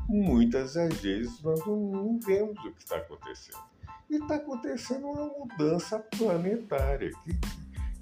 muitas 0.08 0.74
das 0.74 0.94
vezes 1.00 1.40
nós 1.42 1.64
não, 1.64 2.18
vemos 2.20 2.58
o 2.64 2.72
que 2.72 2.82
está 2.82 2.96
acontecendo. 2.96 3.62
E 4.10 4.16
está 4.16 4.34
acontecendo 4.34 5.06
uma 5.06 5.26
mudança 5.26 5.98
planetária. 5.98 7.10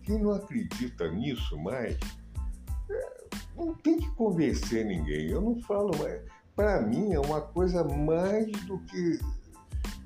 quem 0.02 0.18
não 0.18 0.32
acredita 0.32 1.08
nisso 1.08 1.56
mais 1.58 1.96
não 3.56 3.74
tem 3.74 3.98
que 3.98 4.10
convencer 4.12 4.84
ninguém. 4.84 5.28
Eu 5.28 5.40
não 5.40 5.60
falo, 5.62 5.90
mas 5.98 6.20
para 6.56 6.80
mim 6.80 7.12
é 7.12 7.20
uma 7.20 7.40
coisa 7.40 7.84
mais 7.84 8.50
do 8.64 8.78
que. 8.80 9.18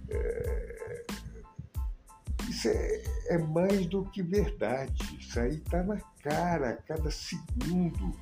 É, 0.08 1.04
isso 2.48 2.68
é, 2.68 3.02
é, 3.28 3.38
mais 3.38 3.86
do 3.86 4.04
que 4.06 4.22
verdade. 4.22 5.18
Isso 5.18 5.38
aí 5.40 5.56
está 5.56 5.82
na 5.82 5.98
cara, 6.22 6.70
a 6.70 6.76
cada 6.76 7.10
segundo 7.10 8.14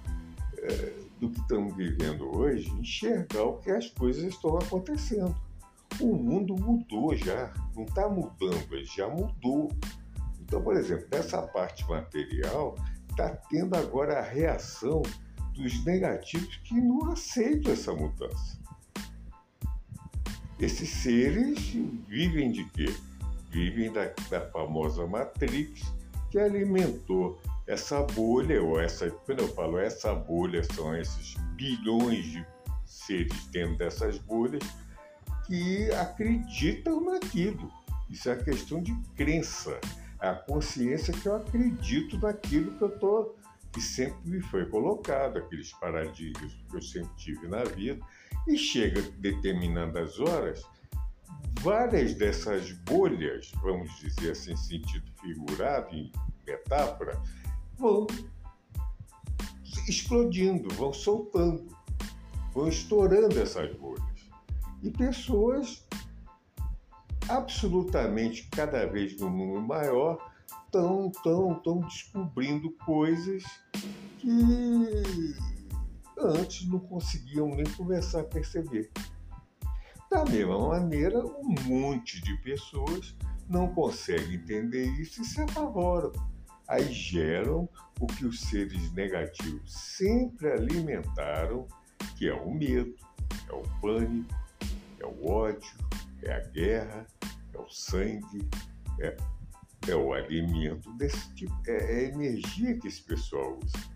é, 0.59 0.93
do 1.21 1.31
que 1.31 1.41
estamos 1.41 1.77
vivendo 1.77 2.37
hoje, 2.37 2.71
enxergar 2.73 3.45
o 3.45 3.59
que 3.59 3.71
as 3.71 3.89
coisas 3.89 4.25
estão 4.25 4.57
acontecendo. 4.59 5.35
O 6.01 6.15
mundo 6.15 6.55
mudou 6.55 7.15
já, 7.15 7.53
não 7.77 7.85
está 7.85 8.09
mudando, 8.09 8.85
já 8.85 9.09
mudou. 9.09 9.71
Então, 10.41 10.63
por 10.63 10.77
exemplo, 10.77 11.07
nessa 11.13 11.43
parte 11.43 11.87
material, 11.89 12.77
está 13.13 13.29
tendo 13.49 13.77
agora 13.77 14.19
a 14.19 14.23
reação 14.23 15.03
dos 15.55 15.85
negativos 15.85 16.57
que 16.65 16.75
não 16.75 17.13
aceitam 17.13 17.73
essa 17.73 17.93
mudança. 17.95 18.59
Esses 20.59 20.89
seres 20.89 21.59
vivem 22.09 22.51
de 22.53 22.65
quê? 22.71 22.95
Vivem 23.51 23.93
da, 23.93 24.13
da 24.31 24.41
famosa 24.51 25.07
Matrix 25.07 25.83
que 26.31 26.39
alimentou 26.39 27.39
essa 27.67 28.03
bolha, 28.03 28.63
ou 28.63 28.81
essa, 28.81 29.11
quando 29.11 29.41
eu 29.41 29.49
falo 29.49 29.79
essa 29.79 30.15
bolha, 30.15 30.65
são 30.65 30.97
esses 30.97 31.35
bilhões 31.55 32.25
de 32.25 32.47
seres 32.87 33.47
dentro 33.49 33.77
dessas 33.77 34.19
bolhas 34.19 34.63
que 35.47 35.91
acreditam 35.93 37.05
naquilo. 37.05 37.71
Isso 38.09 38.31
é 38.31 38.37
questão 38.37 38.83
de 38.83 38.95
crença 39.15 39.79
a 40.23 40.35
consciência 40.35 41.13
que 41.13 41.27
eu 41.27 41.35
acredito 41.35 42.17
naquilo 42.19 42.77
que 42.79 42.83
eu 42.83 42.89
estou, 42.89 43.37
que 43.73 43.81
sempre 43.81 44.31
me 44.31 44.41
foi 44.41 44.65
colocado, 44.67 45.39
aqueles 45.39 45.73
paradigmas 45.73 46.53
que 46.53 46.77
eu 46.77 46.83
sempre 46.83 47.11
tive 47.17 47.49
na 47.49 47.65
vida, 47.65 48.01
e 48.47 48.57
chega 48.57 49.03
determinadas 49.19 50.21
horas, 50.21 50.63
várias 51.61 52.15
dessas 52.15 52.71
bolhas, 52.71 53.51
vamos 53.61 53.91
dizer 53.99 54.31
assim, 54.31 54.55
sentido 54.57 55.11
figurado, 55.21 55.93
em 55.93 56.13
metáfora, 56.47 57.21
vão 57.77 58.07
explodindo, 59.89 60.73
vão 60.75 60.93
soltando, 60.93 61.67
vão 62.55 62.69
estourando 62.69 63.41
essas 63.41 63.75
bolhas. 63.77 64.03
E 64.83 64.91
pessoas 64.91 65.85
absolutamente 67.33 68.49
cada 68.51 68.87
vez 68.87 69.19
num 69.19 69.31
número 69.31 69.63
maior, 69.63 70.31
estão 70.67 71.11
tão, 71.23 71.55
tão 71.63 71.81
descobrindo 71.81 72.71
coisas 72.85 73.43
que 74.19 75.35
antes 76.19 76.69
não 76.69 76.79
conseguiam 76.79 77.49
nem 77.49 77.65
começar 77.75 78.21
a 78.21 78.25
perceber. 78.25 78.91
Da 80.11 80.25
mesma 80.27 80.69
maneira, 80.69 81.25
um 81.25 81.55
monte 81.65 82.21
de 82.23 82.37
pessoas 82.43 83.17
não 83.49 83.69
conseguem 83.69 84.35
entender 84.35 84.87
isso 85.01 85.23
e 85.23 85.25
se 85.25 85.41
apavoram. 85.41 86.13
Aí 86.69 86.93
geram 86.93 87.69
o 87.99 88.07
que 88.07 88.27
os 88.27 88.41
seres 88.41 88.93
negativos 88.93 89.73
sempre 89.73 90.53
alimentaram, 90.53 91.67
que 92.17 92.29
é 92.29 92.35
o 92.35 92.53
medo, 92.53 92.95
é 93.49 93.53
o 93.53 93.63
pânico, 93.81 94.35
é 95.01 95.07
o 95.07 95.31
ódio, 95.31 95.75
é 96.23 96.35
a 96.35 96.41
guerra, 96.41 97.07
é 97.55 97.59
o 97.59 97.69
sangue, 97.69 98.49
é, 99.01 99.17
é 99.89 99.95
o 99.95 100.13
alimento 100.13 100.93
desse 100.95 101.35
tipo, 101.35 101.53
é, 101.67 101.77
é 101.77 101.99
a 101.99 102.09
energia 102.09 102.79
que 102.79 102.89
esse 102.89 103.03
pessoal 103.03 103.59
usa. 103.63 103.93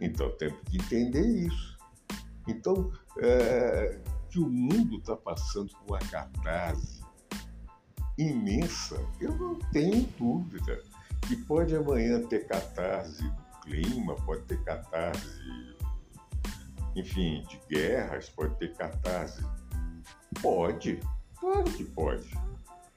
Então 0.00 0.30
temos 0.36 0.60
que 0.68 0.76
entender 0.76 1.26
isso. 1.26 1.76
Então, 2.46 2.92
é, 3.18 3.98
que 4.30 4.38
o 4.38 4.48
mundo 4.48 4.98
está 4.98 5.16
passando 5.16 5.72
por 5.78 5.94
uma 5.94 5.98
catarse 5.98 7.04
imensa, 8.18 8.96
eu 9.20 9.34
não 9.36 9.58
tenho 9.70 10.06
dúvida. 10.18 10.82
E 11.30 11.36
pode 11.36 11.74
amanhã 11.74 12.22
ter 12.22 12.46
catarse 12.46 13.22
do 13.22 13.60
clima, 13.62 14.14
pode 14.16 14.42
ter 14.42 14.62
catarse, 14.62 15.40
enfim, 16.94 17.44
de 17.48 17.60
guerras, 17.68 18.28
pode 18.28 18.56
ter 18.58 18.74
catarse 18.74 19.42
Pode, 20.40 21.00
claro 21.46 21.64
que 21.64 21.84
pode. 21.84 22.28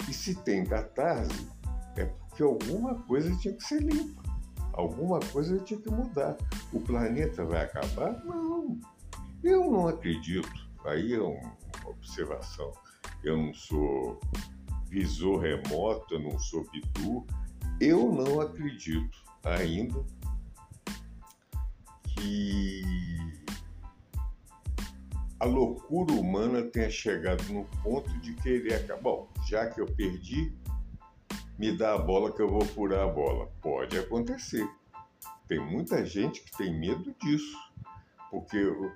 E 0.09 0.13
se 0.13 0.33
tem 0.33 0.65
catarse, 0.65 1.47
é 1.95 2.05
porque 2.05 2.41
alguma 2.41 2.95
coisa 3.03 3.35
tinha 3.37 3.53
que 3.53 3.63
ser 3.63 3.81
limpa. 3.81 4.23
Alguma 4.73 5.19
coisa 5.19 5.59
tinha 5.59 5.79
que 5.79 5.91
mudar. 5.91 6.35
O 6.73 6.79
planeta 6.79 7.45
vai 7.45 7.63
acabar? 7.63 8.23
Não. 8.25 8.79
Eu 9.43 9.69
não 9.69 9.87
acredito. 9.87 10.49
Aí 10.85 11.13
é 11.13 11.21
uma 11.21 11.53
observação. 11.85 12.71
Eu 13.23 13.37
não 13.37 13.53
sou 13.53 14.19
visor 14.89 15.41
remoto, 15.41 16.15
eu 16.15 16.19
não 16.19 16.39
sou 16.39 16.67
bidu. 16.71 17.27
Eu 17.79 18.11
não 18.11 18.41
acredito 18.41 19.17
ainda 19.43 20.03
que 22.03 22.81
a 25.39 25.45
loucura 25.45 26.13
humana 26.13 26.63
tenha 26.63 26.89
chegado 26.89 27.41
no 27.51 27.63
ponto 27.81 28.09
de 28.19 28.33
querer 28.35 28.75
acabar. 28.75 29.01
Bom, 29.01 29.29
já 29.47 29.67
que 29.67 29.79
eu 29.79 29.85
perdi, 29.85 30.53
me 31.57 31.75
dá 31.77 31.93
a 31.93 31.97
bola 31.97 32.33
que 32.33 32.41
eu 32.41 32.49
vou 32.49 32.65
furar 32.65 33.07
a 33.07 33.07
bola. 33.07 33.49
Pode 33.61 33.97
acontecer. 33.97 34.67
Tem 35.47 35.59
muita 35.59 36.05
gente 36.05 36.41
que 36.41 36.57
tem 36.57 36.77
medo 36.77 37.15
disso, 37.21 37.57
porque 38.29 38.63
uh, 38.63 38.91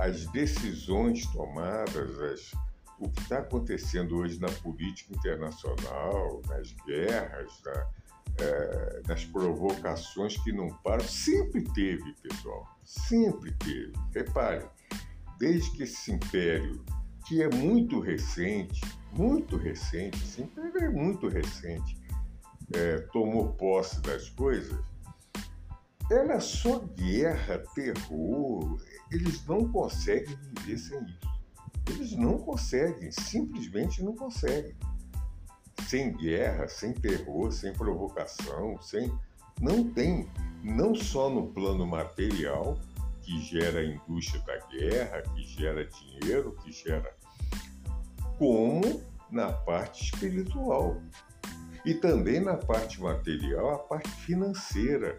as 0.00 0.26
decisões 0.28 1.26
tomadas, 1.32 2.18
as, 2.20 2.52
o 2.98 3.08
que 3.08 3.20
está 3.20 3.38
acontecendo 3.38 4.16
hoje 4.16 4.40
na 4.40 4.50
política 4.50 5.14
internacional, 5.14 6.40
nas 6.48 6.72
guerras, 6.86 7.52
na, 7.64 7.86
é, 8.40 9.02
nas 9.06 9.24
provocações 9.24 10.36
que 10.38 10.52
não 10.52 10.68
param, 10.82 11.04
sempre 11.04 11.62
teve, 11.74 12.12
pessoal, 12.22 12.66
sempre 12.84 13.52
teve. 13.52 13.92
Reparem, 14.14 14.66
desde 15.42 15.72
que 15.72 15.82
esse 15.82 16.12
império, 16.12 16.84
que 17.26 17.42
é 17.42 17.50
muito 17.50 17.98
recente, 17.98 18.80
muito 19.12 19.56
recente, 19.56 20.22
esse 20.22 20.40
império 20.40 20.84
é 20.84 20.88
muito 20.88 21.26
recente, 21.26 22.00
é, 22.72 22.98
tomou 23.12 23.52
posse 23.54 24.00
das 24.02 24.30
coisas, 24.30 24.78
era 26.08 26.38
só 26.38 26.78
guerra, 26.78 27.58
terror, 27.74 28.80
eles 29.10 29.44
não 29.44 29.68
conseguem 29.68 30.38
viver 30.54 30.78
sem 30.78 31.04
isso. 31.06 31.32
Eles 31.88 32.12
não 32.12 32.38
conseguem, 32.38 33.10
simplesmente 33.10 34.00
não 34.00 34.14
conseguem. 34.14 34.76
Sem 35.88 36.16
guerra, 36.18 36.68
sem 36.68 36.92
terror, 36.92 37.50
sem 37.50 37.72
provocação, 37.72 38.80
sem. 38.80 39.12
Não 39.60 39.92
tem, 39.92 40.28
não 40.62 40.94
só 40.94 41.28
no 41.28 41.48
plano 41.48 41.84
material, 41.84 42.78
que 43.22 43.40
gera 43.40 43.80
a 43.80 43.84
indústria 43.84 44.42
da 44.42 44.58
guerra, 44.66 45.22
que 45.22 45.42
gera 45.44 45.84
dinheiro, 45.86 46.56
que 46.62 46.72
gera. 46.72 47.16
como 48.38 49.02
na 49.30 49.52
parte 49.52 50.04
espiritual. 50.04 51.00
E 51.84 51.94
também 51.94 52.38
na 52.40 52.56
parte 52.56 53.00
material, 53.00 53.74
a 53.74 53.78
parte 53.78 54.10
financeira. 54.10 55.18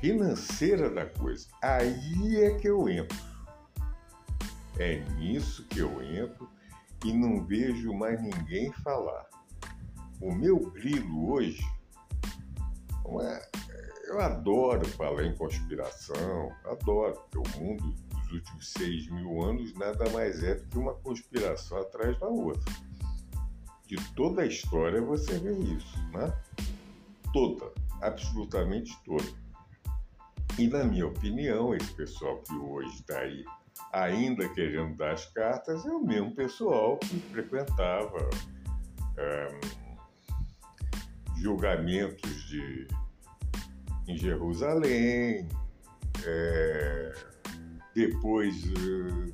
Financeira 0.00 0.90
da 0.90 1.06
coisa. 1.06 1.48
Aí 1.62 2.36
é 2.36 2.50
que 2.58 2.68
eu 2.68 2.88
entro. 2.88 3.18
É 4.78 5.00
nisso 5.14 5.66
que 5.68 5.78
eu 5.78 6.02
entro 6.02 6.48
e 7.04 7.12
não 7.12 7.44
vejo 7.44 7.94
mais 7.94 8.20
ninguém 8.22 8.72
falar. 8.84 9.26
O 10.20 10.32
meu 10.32 10.58
grilo 10.70 11.32
hoje, 11.32 11.62
é, 13.20 13.48
eu 14.06 14.20
adoro 14.20 14.86
falar 14.90 15.24
em 15.24 15.34
conspiração, 15.34 16.52
adoro, 16.64 17.14
porque 17.30 17.38
o 17.38 17.60
mundo 17.60 17.94
dos 18.10 18.32
últimos 18.32 18.72
seis 18.72 19.08
mil 19.08 19.42
anos 19.42 19.72
nada 19.74 20.08
mais 20.10 20.42
é 20.42 20.54
do 20.54 20.66
que 20.66 20.78
uma 20.78 20.94
conspiração 20.94 21.78
atrás 21.78 22.18
da 22.18 22.26
outra. 22.26 22.72
De 23.86 23.96
toda 24.14 24.42
a 24.42 24.46
história 24.46 25.00
você 25.00 25.38
vê 25.38 25.52
isso, 25.52 25.98
né? 26.12 26.32
Toda, 27.32 27.70
absolutamente 28.02 28.96
toda. 29.04 29.26
E 30.58 30.66
na 30.68 30.84
minha 30.84 31.06
opinião, 31.06 31.74
esse 31.74 31.92
pessoal 31.92 32.38
que 32.42 32.54
hoje 32.54 32.94
está 32.94 33.18
aí 33.20 33.44
ainda 33.92 34.48
querendo 34.48 34.96
dar 34.96 35.12
as 35.12 35.26
cartas, 35.26 35.84
é 35.84 35.90
o 35.90 36.00
mesmo 36.00 36.34
pessoal 36.34 36.98
que 36.98 37.18
frequentava 37.30 38.28
é, 39.18 39.60
julgamentos 41.36 42.44
de, 42.48 42.86
em 44.08 44.16
Jerusalém, 44.16 45.48
é, 46.24 47.12
depois 47.94 48.64
é, 48.64 49.32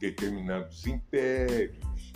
determinados 0.00 0.86
impérios, 0.86 2.12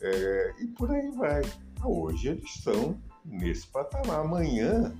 é, 0.00 0.54
e 0.60 0.66
por 0.68 0.90
aí 0.90 1.10
vai. 1.12 1.42
Hoje 1.84 2.28
eles 2.28 2.44
estão 2.56 3.00
nesse 3.24 3.66
patamar. 3.66 4.20
Amanhã, 4.20 4.94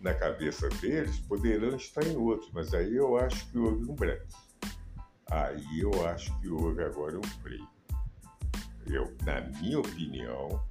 na 0.00 0.14
cabeça 0.14 0.68
deles, 0.80 1.18
poderão 1.20 1.76
estar 1.76 2.06
em 2.06 2.16
outros, 2.16 2.50
mas 2.52 2.72
aí 2.74 2.96
eu 2.96 3.16
acho 3.16 3.50
que 3.50 3.58
houve 3.58 3.90
um 3.90 3.94
break. 3.94 4.26
Aí 5.30 5.80
eu 5.80 6.06
acho 6.06 6.38
que 6.40 6.48
houve 6.48 6.82
agora 6.82 7.18
um 7.18 7.22
freio. 7.42 7.68
Eu, 8.86 9.14
na 9.24 9.42
minha 9.60 9.78
opinião, 9.78 10.62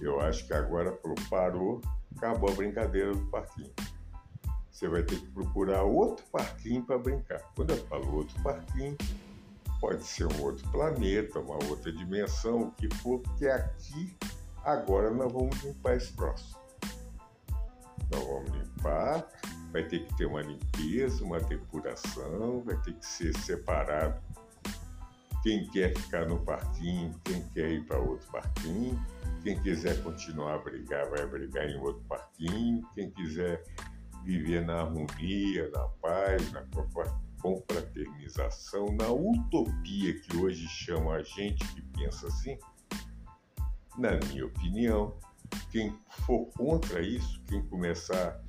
eu 0.00 0.20
acho 0.20 0.46
que 0.46 0.54
agora 0.54 0.98
parou, 1.28 1.82
acabou 2.16 2.50
a 2.50 2.54
brincadeira 2.54 3.14
do 3.14 3.26
parquinho. 3.26 3.70
Você 4.80 4.88
vai 4.88 5.02
ter 5.02 5.20
que 5.20 5.26
procurar 5.26 5.82
outro 5.82 6.24
parquinho 6.32 6.82
para 6.82 6.96
brincar. 6.96 7.38
Quando 7.54 7.72
eu 7.72 7.86
falo 7.86 8.14
outro 8.14 8.42
parquinho, 8.42 8.96
pode 9.78 10.02
ser 10.02 10.24
um 10.24 10.42
outro 10.42 10.66
planeta, 10.70 11.38
uma 11.38 11.62
outra 11.66 11.92
dimensão, 11.92 12.62
o 12.62 12.70
que 12.70 12.88
for, 12.96 13.20
porque 13.20 13.46
aqui 13.46 14.16
agora 14.64 15.10
nós 15.10 15.30
vamos 15.30 15.62
limpar 15.62 15.98
esse 15.98 16.10
próximo. 16.14 16.58
Nós 18.10 18.24
vamos 18.24 18.50
limpar 18.52 19.28
vai 19.70 19.84
ter 19.84 20.06
que 20.06 20.16
ter 20.16 20.24
uma 20.24 20.40
limpeza, 20.40 21.22
uma 21.22 21.38
depuração, 21.40 22.62
vai 22.64 22.76
ter 22.78 22.94
que 22.94 23.04
ser 23.04 23.36
separado 23.36 24.18
quem 25.42 25.68
quer 25.70 25.94
ficar 25.96 26.26
no 26.26 26.38
parquinho, 26.40 27.14
quem 27.24 27.42
quer 27.50 27.70
ir 27.70 27.84
para 27.84 27.98
outro 27.98 28.26
parquinho, 28.30 28.98
quem 29.42 29.60
quiser 29.60 30.02
continuar 30.02 30.54
a 30.54 30.58
brigar, 30.58 31.08
vai 31.10 31.26
brigar 31.26 31.68
em 31.68 31.78
outro 31.78 32.02
parquinho, 32.08 32.86
quem 32.94 33.10
quiser 33.10 33.62
viver 34.24 34.64
na 34.64 34.80
harmonia, 34.80 35.70
na 35.70 35.84
paz, 36.00 36.52
na 36.52 36.64
confraternização, 37.40 38.86
na 38.96 39.08
utopia 39.08 40.20
que 40.20 40.36
hoje 40.36 40.66
chama 40.68 41.14
a 41.14 41.22
gente 41.22 41.66
que 41.74 41.82
pensa 41.98 42.26
assim, 42.26 42.58
na 43.98 44.18
minha 44.26 44.46
opinião, 44.46 45.14
quem 45.70 45.98
for 46.26 46.46
contra 46.56 47.00
isso, 47.00 47.42
quem 47.46 47.62
começar 47.66 48.40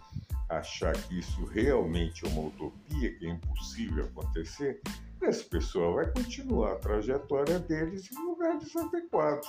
achar 0.52 0.94
que 0.94 1.20
isso 1.20 1.46
realmente 1.46 2.26
é 2.26 2.30
uma 2.30 2.48
utopia, 2.48 3.18
que 3.18 3.26
é 3.26 3.30
impossível 3.30 4.06
acontecer, 4.06 4.82
esse 5.22 5.44
pessoal 5.46 5.96
vai 5.96 6.12
continuar 6.12 6.74
a 6.74 6.76
trajetória 6.76 7.60
deles 7.60 8.12
em 8.12 8.16
lugares 8.26 8.76
adequados, 8.76 9.48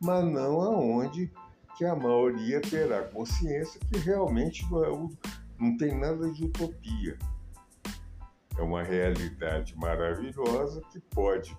mas 0.00 0.24
não 0.24 0.60
aonde 0.60 1.32
que 1.76 1.84
a 1.84 1.96
maioria 1.96 2.60
terá 2.60 3.02
consciência 3.02 3.80
que 3.90 3.98
realmente 3.98 4.64
não 5.58 5.76
tem 5.76 5.98
nada 5.98 6.30
de 6.32 6.44
utopia. 6.44 7.18
É 8.58 8.62
uma 8.62 8.82
realidade 8.82 9.76
maravilhosa 9.76 10.80
que 10.90 11.00
pode, 11.00 11.56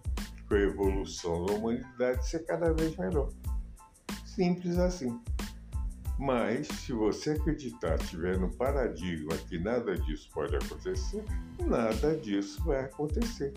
com 0.48 0.56
a 0.56 0.60
evolução 0.60 1.46
da 1.46 1.54
humanidade, 1.54 2.28
ser 2.28 2.46
cada 2.46 2.74
vez 2.74 2.96
melhor. 2.98 3.30
Simples 4.26 4.78
assim. 4.78 5.20
Mas, 6.18 6.68
se 6.68 6.94
você 6.94 7.32
acreditar, 7.32 8.00
tiver 8.00 8.40
no 8.40 8.50
paradigma 8.56 9.38
que 9.38 9.60
nada 9.60 9.96
disso 9.96 10.30
pode 10.34 10.56
acontecer, 10.56 11.24
nada 11.68 12.18
disso 12.18 12.64
vai 12.64 12.86
acontecer. 12.86 13.54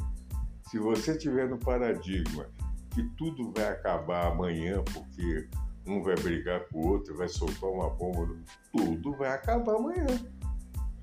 Se 0.71 0.79
você 0.79 1.17
tiver 1.17 1.49
no 1.49 1.59
paradigma 1.59 2.47
que 2.91 3.03
tudo 3.17 3.53
vai 3.53 3.69
acabar 3.69 4.27
amanhã 4.27 4.83
porque 4.93 5.49
um 5.87 6.03
vai 6.03 6.15
brigar 6.17 6.67
com 6.69 6.79
o 6.79 6.89
outro, 6.89 7.17
vai 7.17 7.29
soltar 7.29 7.71
uma 7.71 7.91
bomba, 7.91 8.37
tudo 8.73 9.13
vai 9.17 9.31
acabar 9.31 9.77
amanhã. 9.77 10.07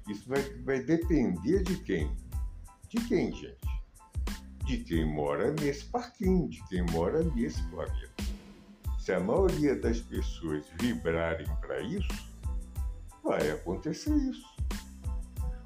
Isso 0.07 0.27
vai, 0.27 0.41
vai 0.63 0.79
depender 0.81 1.63
de 1.63 1.77
quem? 1.77 2.15
De 2.89 2.97
quem, 3.07 3.33
gente? 3.33 3.57
De 4.65 4.77
quem 4.77 5.05
mora 5.05 5.53
nesse 5.61 5.85
parquinho, 5.85 6.47
de 6.49 6.65
quem 6.67 6.83
mora 6.91 7.23
nesse 7.23 7.61
planeta 7.69 8.17
se 9.07 9.13
a 9.13 9.21
maioria 9.21 9.73
das 9.73 10.01
pessoas 10.01 10.65
vibrarem 10.81 11.47
para 11.61 11.79
isso, 11.79 12.09
vai 13.23 13.51
acontecer 13.51 14.13
isso. 14.13 14.45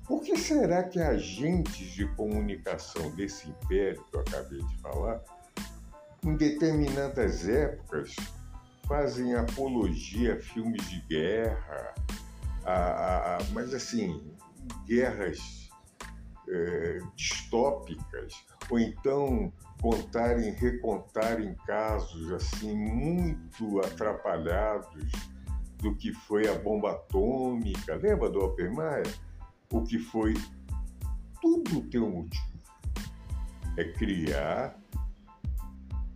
Por 0.05 0.21
que 0.21 0.37
será 0.37 0.83
que 0.83 0.99
agentes 0.99 1.87
de 1.93 2.07
comunicação 2.09 3.09
desse 3.15 3.49
império 3.49 4.05
que 4.05 4.15
eu 4.15 4.19
acabei 4.19 4.59
de 4.61 4.77
falar, 4.77 5.23
em 6.23 6.35
determinadas 6.35 7.49
épocas, 7.49 8.15
fazem 8.91 9.33
apologia 9.35 10.33
a 10.33 10.41
filmes 10.41 10.89
de 10.89 10.99
guerra, 11.07 11.93
a, 12.65 12.73
a, 12.73 13.37
a 13.37 13.43
mas 13.53 13.73
assim, 13.73 14.21
guerras 14.85 15.69
é, 16.49 16.99
distópicas, 17.15 18.45
ou 18.69 18.77
então 18.77 19.53
contarem, 19.81 20.51
recontarem 20.55 21.55
casos 21.65 22.33
assim 22.33 22.75
muito 22.75 23.79
atrapalhados 23.79 25.09
do 25.77 25.95
que 25.95 26.11
foi 26.11 26.49
a 26.49 26.59
bomba 26.59 26.91
atômica, 26.91 27.95
lembra 27.95 28.29
do 28.29 28.39
Oppenheimer? 28.39 29.03
O 29.71 29.83
que 29.83 29.99
foi 29.99 30.33
tudo 31.41 31.81
tem 31.83 32.01
um 32.01 32.23
motivo. 32.23 32.61
É 33.77 33.85
criar 33.85 34.77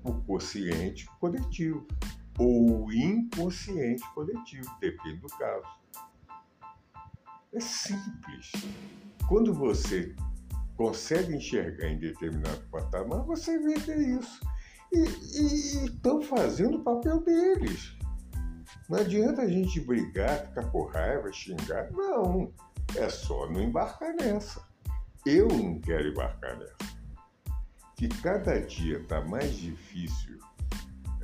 o 0.03 0.13
consciente 0.23 1.09
coletivo 1.21 1.87
ou 2.37 2.91
inconsciente 2.91 4.03
coletivo, 4.13 4.69
depende 4.79 5.19
do 5.19 5.27
caso. 5.27 5.67
É 7.53 7.59
simples. 7.59 8.51
Quando 9.27 9.53
você 9.53 10.13
consegue 10.75 11.35
enxergar 11.35 11.87
em 11.87 11.99
determinado 11.99 12.61
patamar, 12.69 13.23
você 13.23 13.57
vê 13.59 13.73
que 13.75 13.91
é 13.91 14.17
isso. 14.17 14.39
E 14.91 15.85
estão 15.85 16.21
fazendo 16.21 16.77
o 16.77 16.83
papel 16.83 17.21
deles. 17.21 17.95
Não 18.89 18.99
adianta 18.99 19.41
a 19.41 19.47
gente 19.47 19.79
brigar, 19.81 20.47
ficar 20.47 20.69
com 20.69 20.85
raiva, 20.85 21.31
xingar. 21.31 21.91
Não, 21.91 22.53
é 22.95 23.09
só 23.09 23.49
não 23.49 23.61
embarcar 23.61 24.13
nessa. 24.15 24.61
Eu 25.25 25.47
não 25.47 25.79
quero 25.79 26.09
embarcar 26.09 26.59
nessa. 26.59 26.75
Que 27.95 28.07
cada 28.09 28.59
dia 28.61 28.99
está 28.99 29.21
mais 29.21 29.55
difícil 29.55 30.37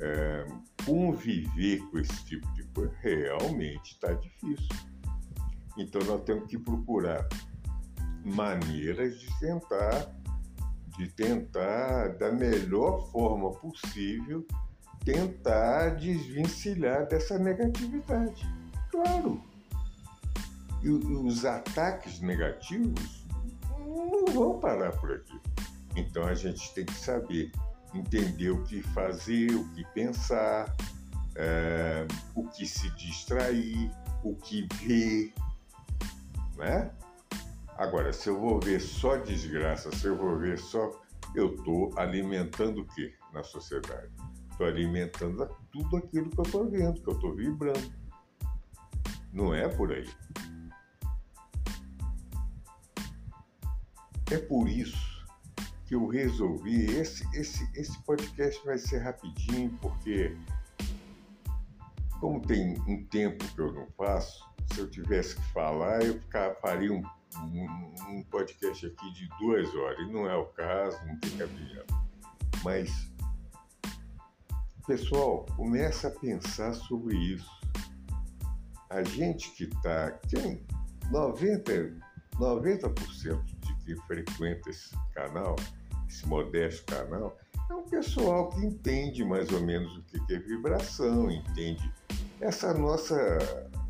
é, 0.02 0.44
conviver 0.84 1.78
com 1.90 1.98
esse 1.98 2.24
tipo 2.24 2.52
de 2.54 2.64
coisa, 2.64 2.92
realmente 3.00 3.92
está 3.92 4.12
difícil. 4.12 4.76
Então 5.78 6.02
nós 6.04 6.22
temos 6.24 6.48
que 6.48 6.58
procurar 6.58 7.26
maneiras 8.24 9.18
de 9.18 9.38
tentar, 9.38 10.14
de 10.98 11.08
tentar 11.08 12.08
da 12.18 12.32
melhor 12.32 13.10
forma 13.10 13.52
possível, 13.52 14.44
tentar 15.04 15.90
desvencilhar 15.90 17.06
dessa 17.06 17.38
negatividade. 17.38 18.44
Claro. 18.90 19.40
E 20.82 20.90
os 20.90 21.44
ataques 21.44 22.20
negativos 22.20 23.24
não 23.78 24.24
vão 24.34 24.58
parar 24.58 24.90
por 24.98 25.12
aqui. 25.12 25.40
Então 25.94 26.24
a 26.24 26.34
gente 26.34 26.74
tem 26.74 26.84
que 26.84 26.94
saber 26.94 27.52
entender 27.94 28.50
o 28.50 28.62
que 28.64 28.82
fazer, 28.82 29.54
o 29.54 29.68
que 29.70 29.84
pensar, 29.92 30.74
é, 31.36 32.06
o 32.34 32.46
que 32.48 32.66
se 32.66 32.90
distrair, 32.90 33.90
o 34.22 34.34
que 34.36 34.66
ver, 34.82 35.32
né? 36.56 36.90
Agora, 37.76 38.12
se 38.12 38.28
eu 38.28 38.38
vou 38.38 38.60
ver 38.60 38.80
só 38.80 39.16
desgraça, 39.16 39.90
se 39.90 40.06
eu 40.06 40.16
vou 40.16 40.38
ver 40.38 40.58
só. 40.58 40.90
Eu 41.34 41.54
estou 41.54 41.98
alimentando 41.98 42.82
o 42.82 42.84
que 42.84 43.14
na 43.32 43.42
sociedade? 43.42 44.10
Estou 44.50 44.66
alimentando 44.66 45.48
tudo 45.72 45.96
aquilo 45.96 46.28
que 46.28 46.38
eu 46.38 46.44
estou 46.44 46.68
vendo, 46.68 47.00
que 47.00 47.08
eu 47.08 47.14
estou 47.14 47.34
vibrando. 47.34 47.92
Não 49.32 49.54
é 49.54 49.66
por 49.66 49.92
aí. 49.92 50.06
É 54.30 54.36
por 54.36 54.68
isso 54.68 55.11
que 55.92 55.96
eu 55.96 56.06
resolvi. 56.06 56.86
Esse, 56.86 57.22
esse, 57.36 57.68
esse 57.74 58.02
podcast 58.04 58.64
vai 58.64 58.78
ser 58.78 59.00
rapidinho, 59.00 59.70
porque, 59.82 60.34
como 62.18 62.40
tem 62.40 62.80
um 62.88 63.04
tempo 63.04 63.44
que 63.54 63.60
eu 63.60 63.70
não 63.74 63.86
faço, 63.90 64.42
se 64.72 64.80
eu 64.80 64.88
tivesse 64.88 65.36
que 65.36 65.42
falar, 65.52 66.02
eu 66.02 66.18
ficar, 66.18 66.54
faria 66.62 66.90
um 66.90 67.02
um, 67.36 67.94
um 68.10 68.22
podcast 68.24 68.86
aqui 68.86 69.12
de 69.12 69.28
duas 69.38 69.74
horas. 69.74 69.98
E 70.00 70.12
não 70.12 70.28
é 70.28 70.36
o 70.36 70.46
caso, 70.46 70.98
não 71.06 71.18
tem 71.18 71.30
cabimento. 71.36 71.94
Mas, 72.62 73.10
pessoal, 74.86 75.44
começa 75.56 76.08
a 76.08 76.10
pensar 76.10 76.72
sobre 76.72 77.16
isso. 77.16 77.50
A 78.88 79.02
gente 79.02 79.50
que 79.52 79.64
está. 79.64 80.10
Tem 80.28 80.64
90%, 81.10 82.00
90 82.38 82.88
de 82.88 83.76
quem 83.84 83.96
frequenta 84.06 84.70
esse 84.70 84.94
canal, 85.14 85.56
esse 86.12 86.28
modesto 86.28 86.84
canal, 86.84 87.36
é 87.70 87.74
um 87.74 87.88
pessoal 87.88 88.50
que 88.50 88.60
entende 88.60 89.24
mais 89.24 89.50
ou 89.50 89.60
menos 89.62 89.96
o 89.96 90.02
que 90.02 90.34
é 90.34 90.38
vibração, 90.38 91.30
entende 91.30 91.90
essa 92.40 92.74
nossa, 92.74 93.16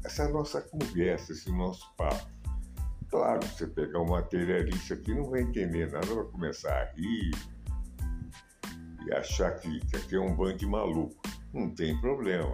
essa 0.05 0.29
nossa 0.29 0.61
conversa, 0.61 1.33
esse 1.33 1.51
nosso 1.51 1.93
papo. 1.97 2.31
Claro, 3.11 3.45
você 3.47 3.67
pegar 3.67 4.01
um 4.01 4.09
materialista 4.09 4.95
aqui 4.95 5.13
não 5.13 5.29
vai 5.29 5.43
entender 5.43 5.91
nada, 5.91 6.07
vai 6.07 6.25
começar 6.25 6.73
a 6.73 6.85
rir 6.93 7.33
e 9.05 9.13
achar 9.13 9.51
que, 9.59 9.81
que 9.87 9.97
aqui 9.97 10.15
é 10.15 10.21
um 10.21 10.35
bando 10.35 10.59
de 10.59 10.67
maluco. 10.67 11.21
Não 11.53 11.69
tem 11.75 12.01
problema, 12.01 12.53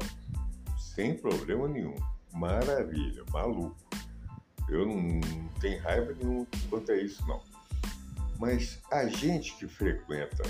sem 0.79 1.17
problema 1.17 1.69
nenhum. 1.69 1.95
Maravilha, 2.33 3.23
maluco. 3.33 3.77
Eu 4.69 4.87
não, 4.87 4.97
não 4.97 5.49
tenho 5.61 5.81
raiva 5.83 6.13
nenhuma 6.15 6.47
quanto 6.69 6.91
a 6.91 6.97
isso, 6.97 7.25
não. 7.27 7.41
Mas 8.39 8.81
a 8.91 9.07
gente 9.07 9.55
que 9.57 9.67
frequenta 9.67 10.45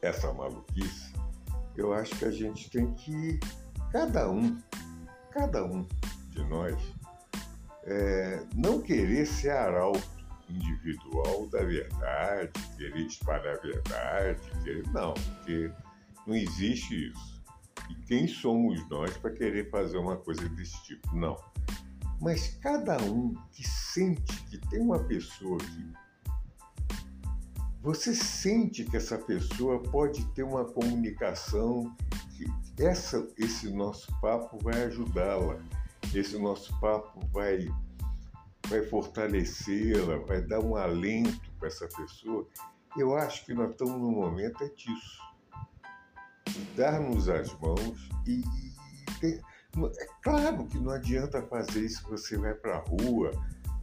essa 0.00 0.32
maluquice, 0.32 1.12
eu 1.76 1.92
acho 1.92 2.16
que 2.16 2.24
a 2.24 2.30
gente 2.30 2.70
tem 2.70 2.94
que, 2.94 3.40
cada 3.90 4.30
um, 4.30 4.56
cada 5.32 5.64
um 5.64 5.86
de 6.30 6.44
nós, 6.44 6.80
é, 7.84 8.44
não 8.54 8.80
querer 8.80 9.26
ser 9.26 9.50
arauto 9.50 10.14
individual 10.48 11.48
da 11.48 11.64
verdade, 11.64 12.52
querer 12.76 13.06
espalhar 13.06 13.56
a 13.56 13.60
verdade, 13.60 14.40
querer, 14.62 14.86
não, 14.92 15.14
porque 15.14 15.72
não 16.26 16.36
existe 16.36 17.10
isso. 17.10 17.42
E 17.90 17.94
quem 18.06 18.28
somos 18.28 18.88
nós 18.88 19.16
para 19.16 19.32
querer 19.32 19.68
fazer 19.70 19.98
uma 19.98 20.16
coisa 20.16 20.48
desse 20.50 20.80
tipo? 20.84 21.14
Não. 21.16 21.36
Mas 22.20 22.56
cada 22.62 22.96
um 23.02 23.34
que 23.52 23.66
sente 23.66 24.42
que 24.44 24.58
tem 24.68 24.80
uma 24.80 25.02
pessoa 25.04 25.58
que 25.58 26.03
você 27.84 28.12
sente 28.14 28.84
que 28.84 28.96
essa 28.96 29.16
pessoa 29.16 29.80
pode 29.80 30.24
ter 30.32 30.42
uma 30.42 30.64
comunicação 30.64 31.94
que 32.36 32.82
essa, 32.82 33.28
esse 33.38 33.70
nosso 33.70 34.08
papo 34.20 34.58
vai 34.60 34.82
ajudá-la 34.84 35.60
esse 36.18 36.38
nosso 36.38 36.78
papo 36.80 37.20
vai, 37.32 37.68
vai 38.68 38.82
fortalecê-la, 38.82 40.18
vai 40.18 40.42
dar 40.42 40.60
um 40.60 40.76
alento 40.76 41.52
para 41.58 41.68
essa 41.68 41.88
pessoa. 41.88 42.46
Eu 42.96 43.16
acho 43.16 43.44
que 43.44 43.54
nós 43.54 43.70
estamos 43.70 44.00
no 44.00 44.10
momento 44.10 44.62
é 44.62 44.68
disso. 44.68 45.22
Darmos 46.76 47.28
as 47.28 47.52
mãos 47.58 48.08
e, 48.26 48.40
e 48.40 49.18
ter, 49.20 49.40
é 49.98 50.06
claro 50.22 50.66
que 50.66 50.78
não 50.78 50.92
adianta 50.92 51.42
fazer 51.42 51.80
isso 51.80 52.08
você 52.08 52.36
vai 52.36 52.54
para 52.54 52.76
a 52.76 52.80
rua, 52.80 53.32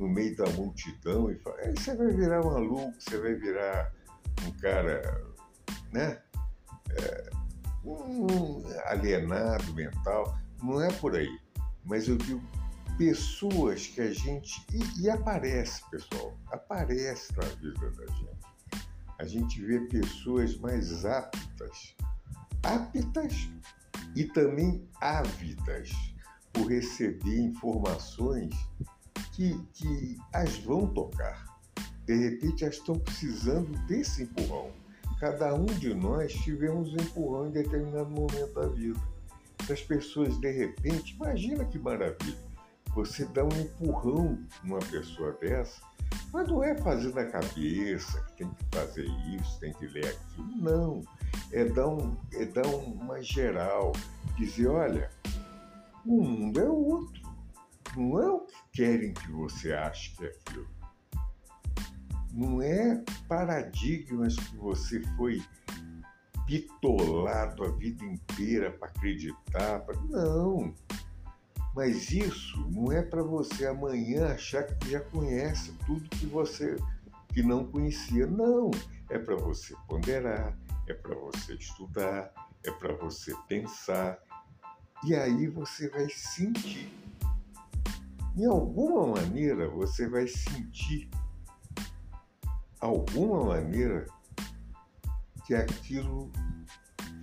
no 0.02 0.10
meio 0.10 0.36
da 0.36 0.50
multidão, 0.52 1.32
e 1.32 1.36
fala, 1.40 1.58
aí 1.62 1.74
você 1.78 1.96
vai 1.96 2.08
virar 2.08 2.44
maluco, 2.44 2.94
você 3.00 3.18
vai 3.18 3.36
virar 3.36 3.94
um 4.46 4.52
cara, 4.60 5.02
né? 5.94 6.22
É, 6.92 7.30
um 7.86 8.64
alienado 8.86 9.74
mental. 9.74 10.38
Não 10.62 10.82
é 10.82 10.92
por 10.94 11.16
aí 11.16 11.30
mas 11.86 12.08
eu 12.08 12.18
digo 12.18 12.42
pessoas 12.98 13.88
que 13.88 14.02
a 14.02 14.14
gente. 14.14 14.66
E, 14.74 15.02
e, 15.02 15.10
aparece, 15.10 15.82
pessoal, 15.90 16.38
aparece 16.52 17.34
na 17.36 17.46
vida 17.56 17.92
da 17.92 18.06
gente. 18.14 18.86
A 19.20 19.26
gente 19.26 19.62
vê 19.64 19.80
pessoas 19.82 20.58
mais 20.58 21.06
aptas, 21.06 21.96
aptas 22.64 23.50
e 24.16 24.26
também 24.26 24.88
ávidas 25.00 25.92
por 26.52 26.68
receber 26.68 27.40
informações 27.40 28.54
que, 29.32 29.58
que 29.74 30.18
as 30.34 30.58
vão 30.60 30.88
tocar. 30.88 31.46
De 32.06 32.16
repente, 32.16 32.64
elas 32.64 32.76
estão 32.76 32.98
precisando 32.98 33.72
desse 33.88 34.24
empurrão. 34.24 34.72
Cada 35.20 35.54
um 35.54 35.66
de 35.66 35.94
nós 35.94 36.34
tivemos 36.34 36.94
um 36.94 36.98
empurrão 36.98 37.48
em 37.48 37.52
determinado 37.52 38.10
momento 38.10 38.54
da 38.54 38.68
vida 38.68 39.00
as 39.70 39.82
pessoas 39.82 40.38
de 40.38 40.52
repente, 40.52 41.16
imagina 41.16 41.66
que 41.66 41.78
maravilha, 41.78 42.38
você 42.94 43.26
dá 43.26 43.44
um 43.44 43.62
empurrão 43.62 44.38
numa 44.64 44.80
pessoa 44.80 45.34
dessa, 45.34 45.82
mas 46.34 46.48
não 46.48 46.64
é 46.64 46.76
fazer 46.78 47.14
na 47.14 47.26
cabeça 47.26 48.22
que 48.22 48.38
tem 48.38 48.50
que 48.50 48.66
fazer 48.78 49.06
isso, 49.06 49.60
tem 49.60 49.74
que 49.74 49.88
ler 49.88 50.08
aquilo, 50.08 50.58
não. 50.58 51.02
É 51.54 51.66
dar, 51.66 51.88
um, 51.88 52.18
é 52.34 52.46
dar 52.46 52.66
uma 52.68 53.22
geral, 53.22 53.94
dizer, 54.38 54.68
olha, 54.68 55.10
o 56.06 56.22
mundo 56.22 56.60
é 56.60 56.70
outro. 56.70 57.22
Não 57.96 58.22
é 58.22 58.30
o 58.30 58.40
que 58.40 58.56
querem 58.72 59.14
que 59.14 59.32
você 59.32 59.74
ache 59.74 60.16
que 60.16 60.26
é 60.26 60.28
aquilo. 60.28 60.68
Não 62.34 62.62
é 62.62 63.04
paradigmas 63.28 64.36
que 64.36 64.56
você 64.58 65.02
foi 65.18 65.44
bitolado 66.46 67.64
a 67.64 67.72
vida 67.72 68.04
inteira 68.06 68.72
para 68.72 68.88
acreditar. 68.88 69.80
Pra... 69.82 69.96
Não. 70.10 70.74
Mas 71.76 72.12
isso 72.12 72.60
não 72.70 72.92
é 72.92 73.02
para 73.02 73.24
você 73.24 73.66
amanhã 73.66 74.34
achar 74.34 74.64
que 74.64 74.92
já 74.92 75.00
conhece 75.00 75.74
tudo 75.86 76.10
que 76.10 76.26
você 76.26 76.76
que 77.34 77.42
não 77.42 77.66
conhecia. 77.66 78.28
Não. 78.28 78.72
é 79.10 79.18
para 79.18 79.36
você 79.36 79.76
ponderar, 79.88 80.58
é 80.88 80.94
para 80.94 81.16
você 81.16 81.54
estudar, 81.54 82.34
é 82.64 82.72
para 82.72 82.94
você 82.94 83.34
pensar. 83.48 84.18
E 85.04 85.16
aí 85.16 85.48
você 85.48 85.90
vai 85.90 86.08
sentir. 86.10 87.01
De 88.36 88.46
alguma 88.46 89.08
maneira 89.08 89.70
você 89.70 90.08
vai 90.08 90.28
sentir, 90.28 91.10
alguma 92.80 93.44
maneira, 93.44 94.06
que 95.46 95.54
aquilo 95.54 96.32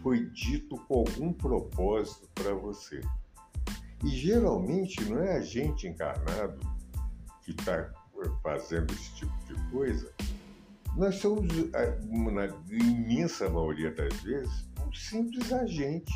foi 0.03 0.27
dito 0.31 0.77
com 0.87 0.99
algum 1.01 1.33
propósito 1.33 2.29
para 2.35 2.55
você. 2.55 3.01
E 4.05 4.09
geralmente 4.09 5.03
não 5.09 5.18
é 5.18 5.37
a 5.37 5.40
gente 5.40 5.88
encarnado 5.88 6.59
que 7.42 7.53
está 7.53 7.90
fazendo 8.42 8.92
esse 8.92 9.14
tipo 9.14 9.33
de 9.47 9.71
coisa. 9.71 10.12
Nós 10.97 11.16
somos, 11.16 11.47
na 12.33 12.47
imensa 12.71 13.49
maioria 13.49 13.92
das 13.94 14.14
vezes, 14.21 14.68
um 14.87 14.92
simples 14.92 15.53
agente 15.53 16.12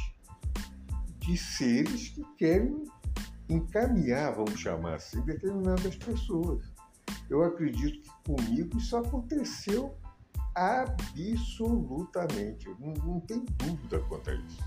de 1.19 1.37
seres 1.37 2.09
que 2.09 2.25
querem 2.37 2.85
encaminhar, 3.53 4.35
vamos 4.35 4.61
chamar 4.61 4.95
assim, 4.95 5.21
determinadas 5.23 5.97
pessoas. 5.97 6.65
Eu 7.29 7.43
acredito 7.43 8.01
que 8.03 8.11
comigo 8.25 8.79
isso 8.79 8.97
aconteceu 8.97 9.95
absolutamente. 10.55 12.69
Não, 12.79 12.95
não 13.05 13.19
tem 13.21 13.45
dúvida 13.59 13.99
quanto 14.01 14.31
a 14.31 14.35
isso. 14.35 14.65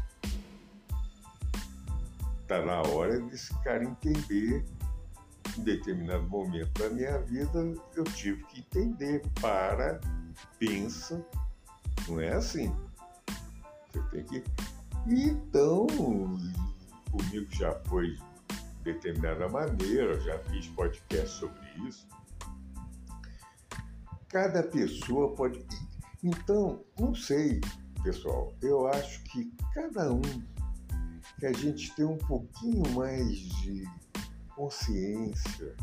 Está 2.41 2.63
na 2.63 2.81
hora 2.81 3.19
desse 3.21 3.51
cara 3.61 3.83
entender. 3.83 4.63
Em 5.57 5.61
determinado 5.61 6.27
momento 6.27 6.81
da 6.81 6.89
minha 6.89 7.17
vida, 7.19 7.73
eu 7.95 8.03
tive 8.03 8.43
que 8.45 8.59
entender. 8.59 9.21
Para, 9.39 10.01
pensa. 10.59 11.25
Não 12.07 12.19
é 12.19 12.33
assim. 12.33 12.75
Você 13.93 14.01
tem 14.09 14.25
que. 14.25 14.43
Então, 15.07 15.87
comigo 17.11 17.47
já 17.51 17.71
foi 17.85 18.17
determinada 18.85 19.49
maneira, 19.49 20.17
já 20.21 20.39
fiz 20.39 20.67
podcast 20.69 21.39
sobre 21.39 21.59
isso 21.87 22.07
cada 24.35 24.63
pessoa 24.63 25.33
pode. 25.33 25.65
Então, 26.21 26.83
não 26.99 27.15
sei, 27.15 27.61
pessoal, 28.03 28.53
eu 28.61 28.85
acho 28.87 29.23
que 29.23 29.49
cada 29.73 30.11
um 30.11 30.21
que 31.39 31.45
a 31.45 31.53
gente 31.53 31.95
tem 31.95 32.03
um 32.03 32.17
pouquinho 32.17 32.83
mais 32.93 33.29
de 33.39 33.85
consciência, 34.53 35.73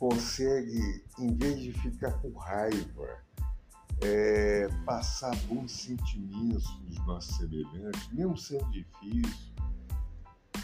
consegue, 0.00 1.04
em 1.20 1.32
vez 1.36 1.60
de 1.60 1.72
ficar 1.74 2.10
com 2.14 2.32
raiva, 2.32 3.22
é, 4.02 4.66
passar 4.84 5.36
bons 5.46 5.70
sentimentos 5.70 6.66
para 6.66 6.88
os 6.88 7.06
nossos 7.06 7.36
semelhantes, 7.36 8.12
mesmo 8.12 8.36
sendo 8.36 8.68
difícil, 8.72 9.54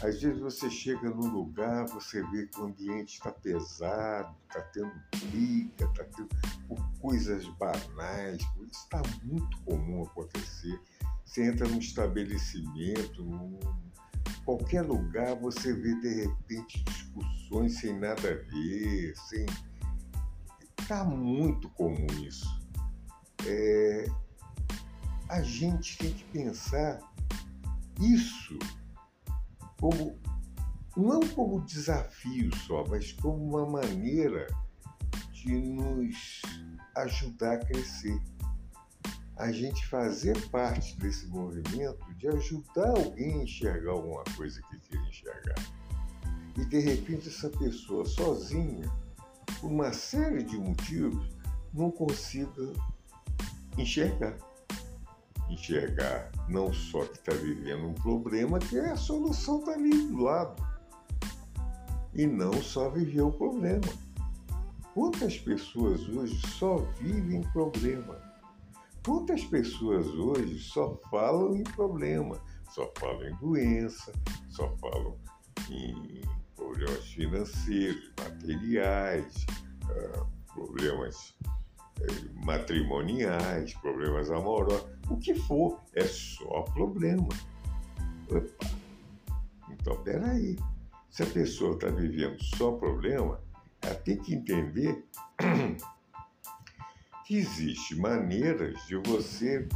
às 0.01 0.21
vezes 0.21 0.39
você 0.39 0.69
chega 0.69 1.09
num 1.09 1.27
lugar, 1.27 1.87
você 1.87 2.21
vê 2.29 2.45
que 2.45 2.59
o 2.59 2.65
ambiente 2.65 3.15
está 3.15 3.31
pesado, 3.31 4.35
está 4.47 4.61
tendo 4.61 4.91
briga, 5.29 5.85
está 5.85 6.03
tendo 6.03 6.29
por 6.67 6.99
coisas 6.99 7.47
banais, 7.57 8.37
isso 8.41 8.83
está 8.83 9.01
muito 9.23 9.57
comum 9.61 10.03
acontecer. 10.03 10.79
Você 11.25 11.47
entra 11.49 11.67
num 11.67 11.79
estabelecimento, 11.79 13.23
num 13.23 13.59
qualquer 14.45 14.81
lugar, 14.81 15.35
você 15.35 15.73
vê 15.73 15.93
de 15.95 16.23
repente 16.23 16.83
discussões 16.85 17.79
sem 17.79 17.99
nada 17.99 18.31
a 18.31 18.35
ver, 18.35 19.13
sem. 19.15 19.45
Está 20.79 21.03
muito 21.03 21.69
comum 21.71 22.07
isso. 22.21 22.47
É... 23.45 24.05
A 25.27 25.41
gente 25.41 25.97
tem 25.97 26.13
que 26.13 26.23
pensar 26.25 27.01
isso 27.99 28.57
como 29.79 30.17
não 30.95 31.19
como 31.29 31.61
desafio 31.61 32.53
só, 32.65 32.83
mas 32.87 33.11
como 33.13 33.43
uma 33.43 33.65
maneira 33.65 34.47
de 35.31 35.51
nos 35.51 36.41
ajudar 36.95 37.53
a 37.53 37.65
crescer. 37.65 38.19
A 39.35 39.51
gente 39.51 39.85
fazer 39.85 40.49
parte 40.49 40.97
desse 40.97 41.27
movimento 41.27 42.03
de 42.15 42.27
ajudar 42.27 42.89
alguém 42.89 43.41
a 43.41 43.43
enxergar 43.43 43.91
alguma 43.91 44.23
coisa 44.35 44.59
que 44.63 44.79
queira 44.79 45.05
enxergar. 45.05 45.55
E 46.57 46.65
de 46.65 46.79
repente 46.79 47.27
essa 47.27 47.49
pessoa 47.51 48.03
sozinha, 48.03 48.91
por 49.61 49.69
uma 49.69 49.93
série 49.93 50.43
de 50.43 50.57
motivos, 50.57 51.37
não 51.71 51.91
consiga 51.91 52.73
enxergar 53.77 54.35
enxergar 55.49 56.31
não 56.47 56.73
só 56.73 57.05
que 57.05 57.17
está 57.17 57.33
vivendo 57.33 57.87
um 57.87 57.93
problema, 57.93 58.59
que 58.59 58.77
a 58.79 58.95
solução 58.95 59.59
está 59.59 59.73
ali 59.73 60.07
do 60.07 60.17
lado. 60.23 60.61
E 62.13 62.25
não 62.25 62.53
só 62.53 62.89
viver 62.89 63.21
o 63.21 63.31
problema. 63.31 63.87
Quantas 64.93 65.37
pessoas 65.37 66.01
hoje 66.09 66.35
só 66.47 66.77
vivem 66.99 67.41
problema? 67.53 68.19
Quantas 69.05 69.43
pessoas 69.43 70.07
hoje 70.07 70.59
só 70.59 70.99
falam 71.09 71.55
em 71.55 71.63
problema? 71.63 72.39
Só 72.71 72.91
falam 72.97 73.29
em 73.29 73.35
doença, 73.35 74.11
só 74.49 74.75
falam 74.77 75.17
em 75.69 76.21
problemas 76.55 77.05
financeiros, 77.11 78.11
materiais, 78.19 79.45
ah, 79.83 80.25
problemas 80.53 81.37
matrimoniais, 82.43 83.73
problemas 83.75 84.31
amorosos 84.31 84.97
o 85.09 85.17
que 85.17 85.33
for, 85.33 85.79
é 85.93 86.03
só 86.03 86.61
problema. 86.73 87.27
Opa. 88.29 88.67
Então, 89.71 89.95
peraí. 90.03 90.57
Se 91.09 91.23
a 91.23 91.25
pessoa 91.25 91.73
está 91.73 91.87
vivendo 91.87 92.37
só 92.43 92.73
problema, 92.73 93.41
ela 93.81 93.95
tem 93.95 94.17
que 94.17 94.35
entender 94.35 95.03
que 97.25 97.37
existe 97.37 97.95
maneiras 97.95 98.85
de 98.85 98.97
você 98.97 99.67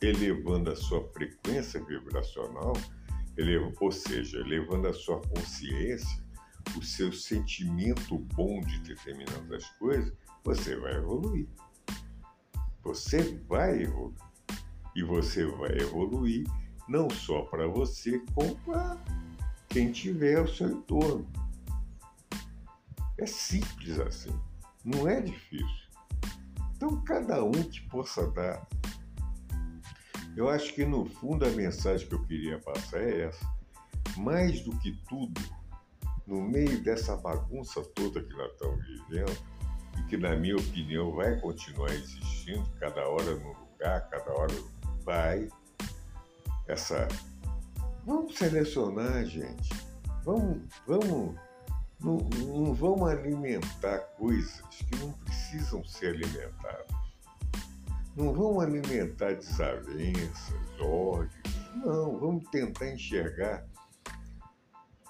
elevando 0.00 0.70
a 0.70 0.76
sua 0.76 1.06
frequência 1.12 1.84
vibracional, 1.84 2.72
ou 3.80 3.92
seja, 3.92 4.38
elevando 4.38 4.88
a 4.88 4.92
sua 4.92 5.20
consciência, 5.20 6.24
o 6.76 6.82
seu 6.82 7.12
sentimento 7.12 8.18
bom 8.34 8.60
de 8.60 8.78
determinadas 8.80 9.66
coisas, 9.78 10.12
você 10.44 10.76
vai 10.76 10.94
evoluir. 10.94 11.46
Você 12.86 13.34
vai 13.48 13.82
evoluir 13.82 14.14
e 14.94 15.02
você 15.02 15.44
vai 15.44 15.76
evoluir 15.76 16.46
não 16.88 17.10
só 17.10 17.42
para 17.42 17.66
você, 17.66 18.20
como 18.32 18.54
para 18.60 18.96
quem 19.68 19.90
tiver 19.90 20.38
ao 20.38 20.46
seu 20.46 20.68
entorno. 20.68 21.26
É 23.18 23.26
simples 23.26 23.98
assim, 23.98 24.30
não 24.84 25.08
é 25.08 25.20
difícil. 25.20 25.90
Então, 26.76 27.02
cada 27.02 27.42
um 27.42 27.50
que 27.50 27.80
possa 27.88 28.30
dar. 28.30 28.64
Eu 30.36 30.48
acho 30.48 30.72
que 30.72 30.84
no 30.84 31.06
fundo 31.06 31.44
a 31.44 31.50
mensagem 31.50 32.06
que 32.06 32.14
eu 32.14 32.24
queria 32.24 32.60
passar 32.60 33.02
é 33.02 33.22
essa. 33.22 33.44
Mais 34.16 34.60
do 34.62 34.70
que 34.78 34.92
tudo, 35.08 35.40
no 36.24 36.40
meio 36.40 36.80
dessa 36.84 37.16
bagunça 37.16 37.82
toda 37.96 38.22
que 38.22 38.32
nós 38.32 38.52
estamos 38.52 38.86
vivendo, 38.86 39.36
que, 40.08 40.16
na 40.16 40.36
minha 40.36 40.56
opinião, 40.56 41.12
vai 41.12 41.38
continuar 41.40 41.92
existindo, 41.92 42.68
cada 42.78 43.08
hora 43.08 43.34
no 43.34 43.52
lugar, 43.52 44.08
cada 44.08 44.32
hora 44.32 44.54
vai 45.04 45.48
essa. 46.68 47.08
Vamos 48.04 48.36
selecionar, 48.36 49.24
gente. 49.24 49.70
Vamos, 50.24 50.62
vamos, 50.86 51.36
não, 52.00 52.16
não 52.18 52.74
vamos 52.74 53.08
alimentar 53.08 53.98
coisas 54.16 54.60
que 54.70 54.96
não 54.96 55.12
precisam 55.12 55.84
ser 55.84 56.14
alimentadas. 56.14 56.86
Não 58.16 58.32
vamos 58.32 58.62
alimentar 58.62 59.34
desavenças, 59.34 60.54
ódios. 60.80 61.34
Não, 61.84 62.18
vamos 62.18 62.48
tentar 62.50 62.88
enxergar 62.88 63.66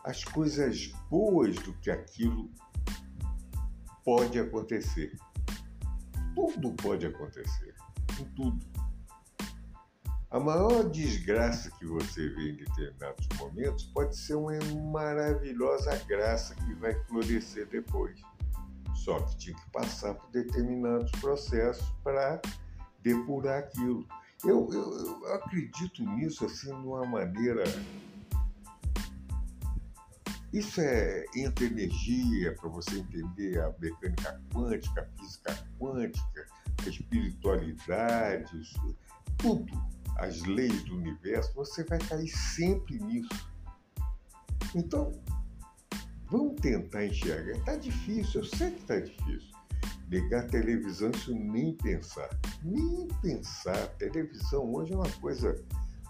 as 0.05 0.25
coisas 0.25 0.93
boas 1.09 1.55
do 1.57 1.73
que 1.75 1.91
aquilo 1.91 2.51
pode 4.07 4.39
acontecer. 4.39 5.13
Tudo 6.33 6.73
pode 6.75 7.05
acontecer, 7.07 7.75
em 8.21 8.25
tudo. 8.37 8.65
A 10.31 10.39
maior 10.39 10.89
desgraça 10.89 11.71
que 11.73 11.85
você 11.87 12.29
vê 12.29 12.53
em 12.53 12.57
determinados 12.57 13.27
momentos 13.37 13.85
pode 13.87 14.17
ser 14.17 14.35
uma 14.35 14.53
maravilhosa 14.93 15.97
graça 16.07 16.55
que 16.55 16.75
vai 16.75 16.95
florescer 17.07 17.67
depois. 17.67 18.21
Só 18.95 19.19
que 19.21 19.37
tinha 19.39 19.57
que 19.57 19.71
passar 19.71 20.15
por 20.15 20.31
determinados 20.31 21.11
processos 21.21 21.89
para 22.05 22.41
depurar 23.03 23.59
aquilo. 23.59 24.07
Eu, 24.45 24.69
eu, 24.73 24.99
eu, 24.99 25.35
acredito 25.35 26.03
nisso 26.03 26.45
assim 26.45 26.69
de 26.69 26.87
uma 26.87 27.05
maneira. 27.07 27.65
Isso 30.53 30.81
é 30.81 31.25
entre 31.35 31.67
energia, 31.67 32.55
para 32.55 32.69
você 32.69 32.99
entender 32.99 33.61
a 33.61 33.75
mecânica 33.79 34.41
quântica, 34.53 35.03
a 35.03 35.19
física 35.19 35.69
quântica, 35.79 36.47
a 36.85 36.89
espiritualidade, 36.89 38.63
tudo, 39.39 39.73
as 40.19 40.43
leis 40.45 40.83
do 40.85 40.97
universo, 40.97 41.53
você 41.55 41.85
vai 41.85 41.99
cair 41.99 42.29
sempre 42.29 42.99
nisso. 43.01 43.51
Então, 44.75 45.13
vamos 46.31 46.61
tentar 46.61 47.05
enxergar. 47.07 47.59
Está 47.59 47.77
difícil, 47.77 48.41
eu 48.41 48.47
sei 48.47 48.71
que 48.71 48.81
está 48.81 49.01
difícil. 49.01 49.57
Ligar 50.09 50.45
a 50.45 50.49
televisão, 50.49 51.11
isso 51.11 51.35
nem 51.35 51.77
pensar. 51.77 52.29
Nem 52.63 53.09
pensar. 53.21 53.77
A 53.77 53.87
televisão 53.89 54.73
hoje 54.73 54.93
é 54.93 54.97
uma 54.97 55.11
coisa 55.21 55.61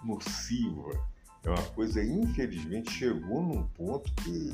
nociva. 0.03 1.16
É 1.43 1.49
uma 1.49 1.63
coisa, 1.69 2.03
infelizmente, 2.03 2.91
chegou 2.91 3.41
num 3.41 3.63
ponto 3.69 4.13
que 4.15 4.51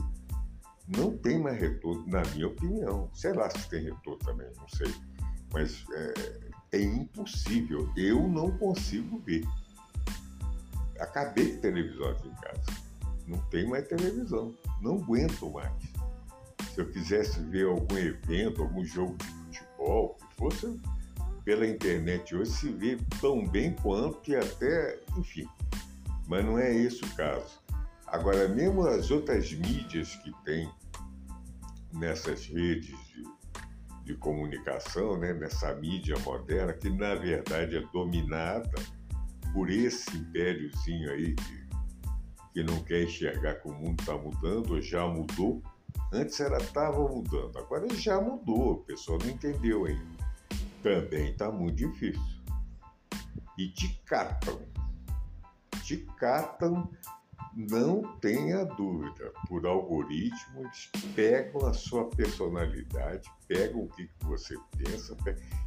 não 0.87 1.17
tem 1.17 1.39
mais 1.39 1.59
retorno, 1.59 2.05
na 2.07 2.21
minha 2.33 2.47
opinião. 2.47 3.09
Sei 3.13 3.33
lá 3.33 3.49
se 3.49 3.69
tem 3.69 3.83
retorno 3.83 4.19
também, 4.19 4.47
não 4.57 4.67
sei. 4.69 4.93
Mas 5.51 5.85
é, 5.91 6.77
é 6.77 6.81
impossível. 6.81 7.89
Eu 7.95 8.27
não 8.27 8.51
consigo 8.57 9.19
ver. 9.19 9.43
Acabei 10.99 11.53
de 11.53 11.57
televisão 11.57 12.09
aqui 12.09 12.27
em 12.27 12.35
casa. 12.35 12.83
Não 13.27 13.39
tem 13.49 13.67
mais 13.67 13.87
televisão. 13.87 14.53
Não 14.81 14.95
aguento 14.95 15.49
mais. 15.51 15.73
Se 16.73 16.81
eu 16.81 16.91
quisesse 16.91 17.39
ver 17.41 17.67
algum 17.67 17.97
evento, 17.97 18.61
algum 18.61 18.83
jogo 18.83 19.15
de 19.17 19.59
futebol, 19.59 20.17
que 20.17 20.35
fosse 20.35 20.79
pela 21.45 21.67
internet 21.67 22.35
hoje, 22.35 22.51
se 22.51 22.69
vê 22.69 22.97
tão 23.21 23.47
bem 23.47 23.75
quanto 23.75 24.31
e 24.31 24.35
até, 24.35 24.99
enfim. 25.17 25.47
Mas 26.33 26.45
não 26.45 26.57
é 26.57 26.75
esse 26.75 27.05
o 27.05 27.15
caso. 27.15 27.61
Agora, 28.07 28.47
mesmo 28.47 28.87
as 28.87 29.11
outras 29.11 29.53
mídias 29.53 30.15
que 30.15 30.33
tem 30.43 30.67
nessas 31.93 32.47
redes 32.47 32.97
de, 33.09 33.23
de 34.03 34.15
comunicação, 34.15 35.15
né, 35.15 35.31
nessa 35.31 35.75
mídia 35.75 36.17
moderna, 36.25 36.73
que 36.73 36.89
na 36.89 37.13
verdade 37.13 37.77
é 37.77 37.81
dominada 37.93 38.71
por 39.53 39.69
esse 39.69 40.17
impériozinho 40.17 41.11
aí 41.11 41.35
que, 41.35 41.67
que 42.51 42.63
não 42.63 42.83
quer 42.83 43.03
enxergar 43.03 43.53
que 43.53 43.67
o 43.67 43.71
mundo 43.71 44.01
está 44.01 44.17
mudando, 44.17 44.81
já 44.81 45.05
mudou. 45.05 45.61
Antes 46.11 46.39
era 46.39 46.57
estava 46.57 47.07
mudando, 47.07 47.59
agora 47.59 47.87
já 47.93 48.19
mudou, 48.19 48.71
o 48.71 48.77
pessoal 48.77 49.19
não 49.19 49.29
entendeu 49.29 49.85
ainda. 49.85 50.33
Também 50.81 51.29
está 51.29 51.51
muito 51.51 51.75
difícil. 51.75 52.41
E 53.55 53.67
te 53.67 54.01
catam. 54.03 54.72
Te 55.83 55.97
catam 56.17 56.89
não 57.55 58.17
tenha 58.17 58.65
dúvida, 58.65 59.31
por 59.47 59.65
algoritmo, 59.65 60.61
eles 60.61 60.89
pegam 61.15 61.67
a 61.67 61.73
sua 61.73 62.09
personalidade, 62.09 63.29
pegam 63.47 63.83
o 63.83 63.89
que 63.89 64.09
você 64.21 64.55
pensa. 64.77 65.15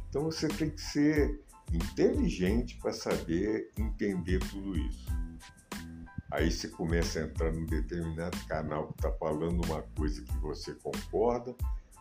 Então 0.09 0.23
você 0.23 0.47
tem 0.47 0.69
que 0.69 0.81
ser 0.81 1.41
inteligente 1.71 2.77
para 2.81 2.91
saber 2.91 3.71
entender 3.77 4.39
tudo 4.49 4.77
isso. 4.77 5.07
Aí 6.31 6.51
você 6.51 6.67
começa 6.67 7.19
a 7.19 7.23
entrar 7.23 7.53
num 7.53 7.65
determinado 7.65 8.37
canal 8.47 8.87
que 8.87 8.93
está 8.95 9.11
falando 9.13 9.63
uma 9.65 9.81
coisa 9.97 10.21
que 10.21 10.37
você 10.39 10.73
concorda. 10.73 11.55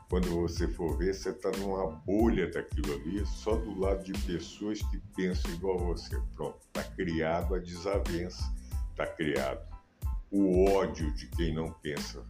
Quando 0.09 0.29
você 0.41 0.69
for 0.69 0.97
ver, 0.97 1.15
você 1.15 1.31
está 1.31 1.51
numa 1.53 1.91
bolha 1.91 2.49
daquilo 2.51 2.95
ali, 2.95 3.27
só 3.27 3.57
do 3.57 3.79
lado 3.79 4.05
de 4.05 4.13
pessoas 4.25 4.81
que 4.83 4.99
pensam 5.17 5.51
igual 5.53 5.81
a 5.81 5.85
você. 5.85 6.17
Pronto, 6.35 6.59
está 6.67 6.85
criado 6.85 7.55
a 7.55 7.59
desavença, 7.59 8.43
está 8.91 9.07
criado 9.07 9.67
o 10.31 10.71
ódio 10.71 11.13
de 11.15 11.27
quem 11.29 11.55
não 11.55 11.73
pensa 11.73 12.25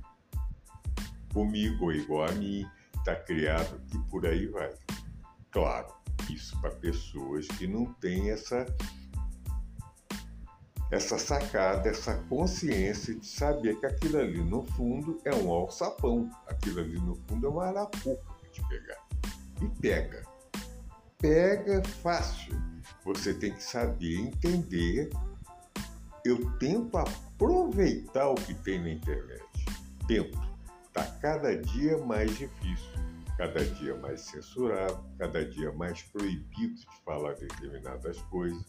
comigo 1.33 1.87
ou 1.87 1.93
igual 1.93 2.29
a 2.29 2.33
mim, 2.33 2.67
está 2.97 3.15
criado 3.15 3.81
e 3.95 3.99
por 4.11 4.27
aí 4.27 4.47
vai. 4.47 4.73
Claro, 5.51 5.93
isso 6.31 6.59
para 6.61 6.71
pessoas 6.71 7.47
que 7.47 7.67
não 7.67 7.93
têm 7.95 8.31
essa 8.31 8.65
essa 10.91 11.19
sacada, 11.19 11.89
essa 11.89 12.15
consciência 12.29 13.15
de 13.15 13.27
saber 13.27 13.79
que 13.81 13.87
aquilo 13.87 14.19
ali 14.19 14.43
no 14.43 14.65
fundo 14.65 15.21
é 15.25 15.35
um 15.35 15.51
alçapão, 15.51 16.31
aquilo 16.47 16.81
ali 16.81 16.99
no 17.01 17.17
fundo 17.27 17.47
é 17.47 17.51
uma 17.51 17.67
arapuca 17.67 18.23
de 18.53 18.63
pegar. 18.69 19.07
E 19.61 19.69
pega. 19.81 20.23
Pega 21.19 21.83
fácil. 22.03 22.55
Você 23.05 23.35
tem 23.35 23.53
que 23.53 23.63
saber 23.63 24.17
entender. 24.17 25.11
Eu 26.25 26.51
tento 26.59 26.97
aproveitar 26.97 28.29
o 28.29 28.35
que 28.35 28.55
tem 28.55 28.81
na 28.81 28.91
internet. 28.91 29.45
Tento. 30.07 30.47
Está 30.87 31.05
cada 31.21 31.57
dia 31.57 31.99
mais 31.99 32.31
difícil, 32.39 32.91
cada 33.37 33.65
dia 33.65 33.95
mais 33.97 34.23
censurado, 34.23 35.05
cada 35.19 35.45
dia 35.45 35.71
mais 35.73 36.03
proibido 36.03 36.75
de 36.75 36.87
falar 37.05 37.35
determinadas 37.35 38.19
coisas. 38.23 38.65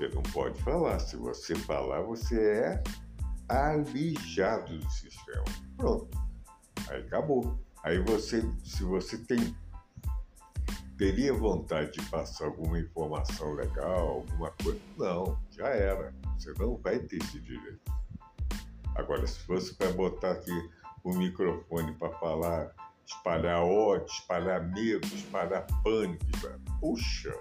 Você 0.00 0.08
não 0.14 0.22
pode 0.22 0.62
falar. 0.62 0.98
Se 0.98 1.14
você 1.14 1.54
falar, 1.54 2.00
você 2.00 2.40
é 2.40 2.82
alijado 3.50 4.78
do 4.78 4.90
sistema. 4.90 5.44
Pronto. 5.76 6.08
Aí 6.88 7.02
acabou. 7.02 7.58
Aí 7.84 7.98
você, 7.98 8.42
se 8.64 8.82
você 8.82 9.18
tem 9.18 9.54
teria 10.96 11.34
vontade 11.34 11.92
de 11.92 12.02
passar 12.06 12.46
alguma 12.46 12.78
informação 12.78 13.52
legal, 13.52 14.08
alguma 14.08 14.50
coisa, 14.62 14.80
não, 14.96 15.38
já 15.50 15.68
era. 15.68 16.14
Você 16.38 16.54
não 16.58 16.78
vai 16.78 16.98
ter 17.00 17.18
esse 17.18 17.38
direito. 17.38 17.92
Agora, 18.94 19.26
se 19.26 19.38
fosse 19.40 19.74
para 19.74 19.92
botar 19.92 20.32
aqui 20.32 20.70
o 21.04 21.12
microfone 21.12 21.92
para 21.96 22.10
falar, 22.18 22.74
espalhar 23.04 23.62
ódio, 23.62 24.06
espalhar 24.06 24.66
medo, 24.66 25.06
espalhar 25.08 25.66
pânico, 25.82 26.24
puxa, 26.80 27.34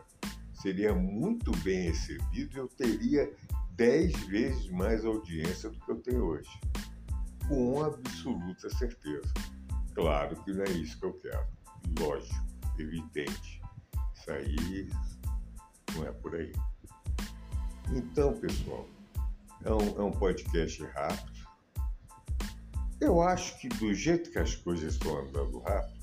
seria 0.62 0.94
muito 0.94 1.52
bem 1.60 1.88
recebido 1.88 2.56
e 2.56 2.60
eu 2.60 2.68
teria 2.68 3.32
dez 3.76 4.14
vezes 4.28 4.70
mais 4.70 5.06
audiência 5.06 5.70
do 5.70 5.80
que 5.80 5.92
eu 5.92 6.02
tenho 6.02 6.26
hoje. 6.26 6.50
Com 7.48 7.84
absoluta 7.84 8.70
certeza. 8.70 9.34
Claro 9.94 10.36
que 10.44 10.52
não 10.52 10.64
é 10.64 10.70
isso 10.72 11.00
que 11.00 11.06
eu 11.06 11.14
quero. 11.14 11.48
Lógico, 12.00 12.46
evidente. 12.78 13.62
Isso 14.16 14.32
aí 14.32 14.90
não 15.96 16.08
é 16.08 16.12
por 16.12 16.36
aí. 16.36 16.52
Então, 17.92 18.34
pessoal, 18.40 18.88
é 19.64 19.72
um, 19.72 20.00
é 20.00 20.04
um 20.04 20.12
podcast 20.12 20.84
rápido. 20.84 21.40
Eu 23.02 23.22
acho 23.22 23.58
que 23.60 23.70
do 23.70 23.94
jeito 23.94 24.30
que 24.30 24.40
as 24.40 24.56
coisas 24.56 24.94
estão 24.94 25.20
andando 25.20 25.60
rápido, 25.60 25.99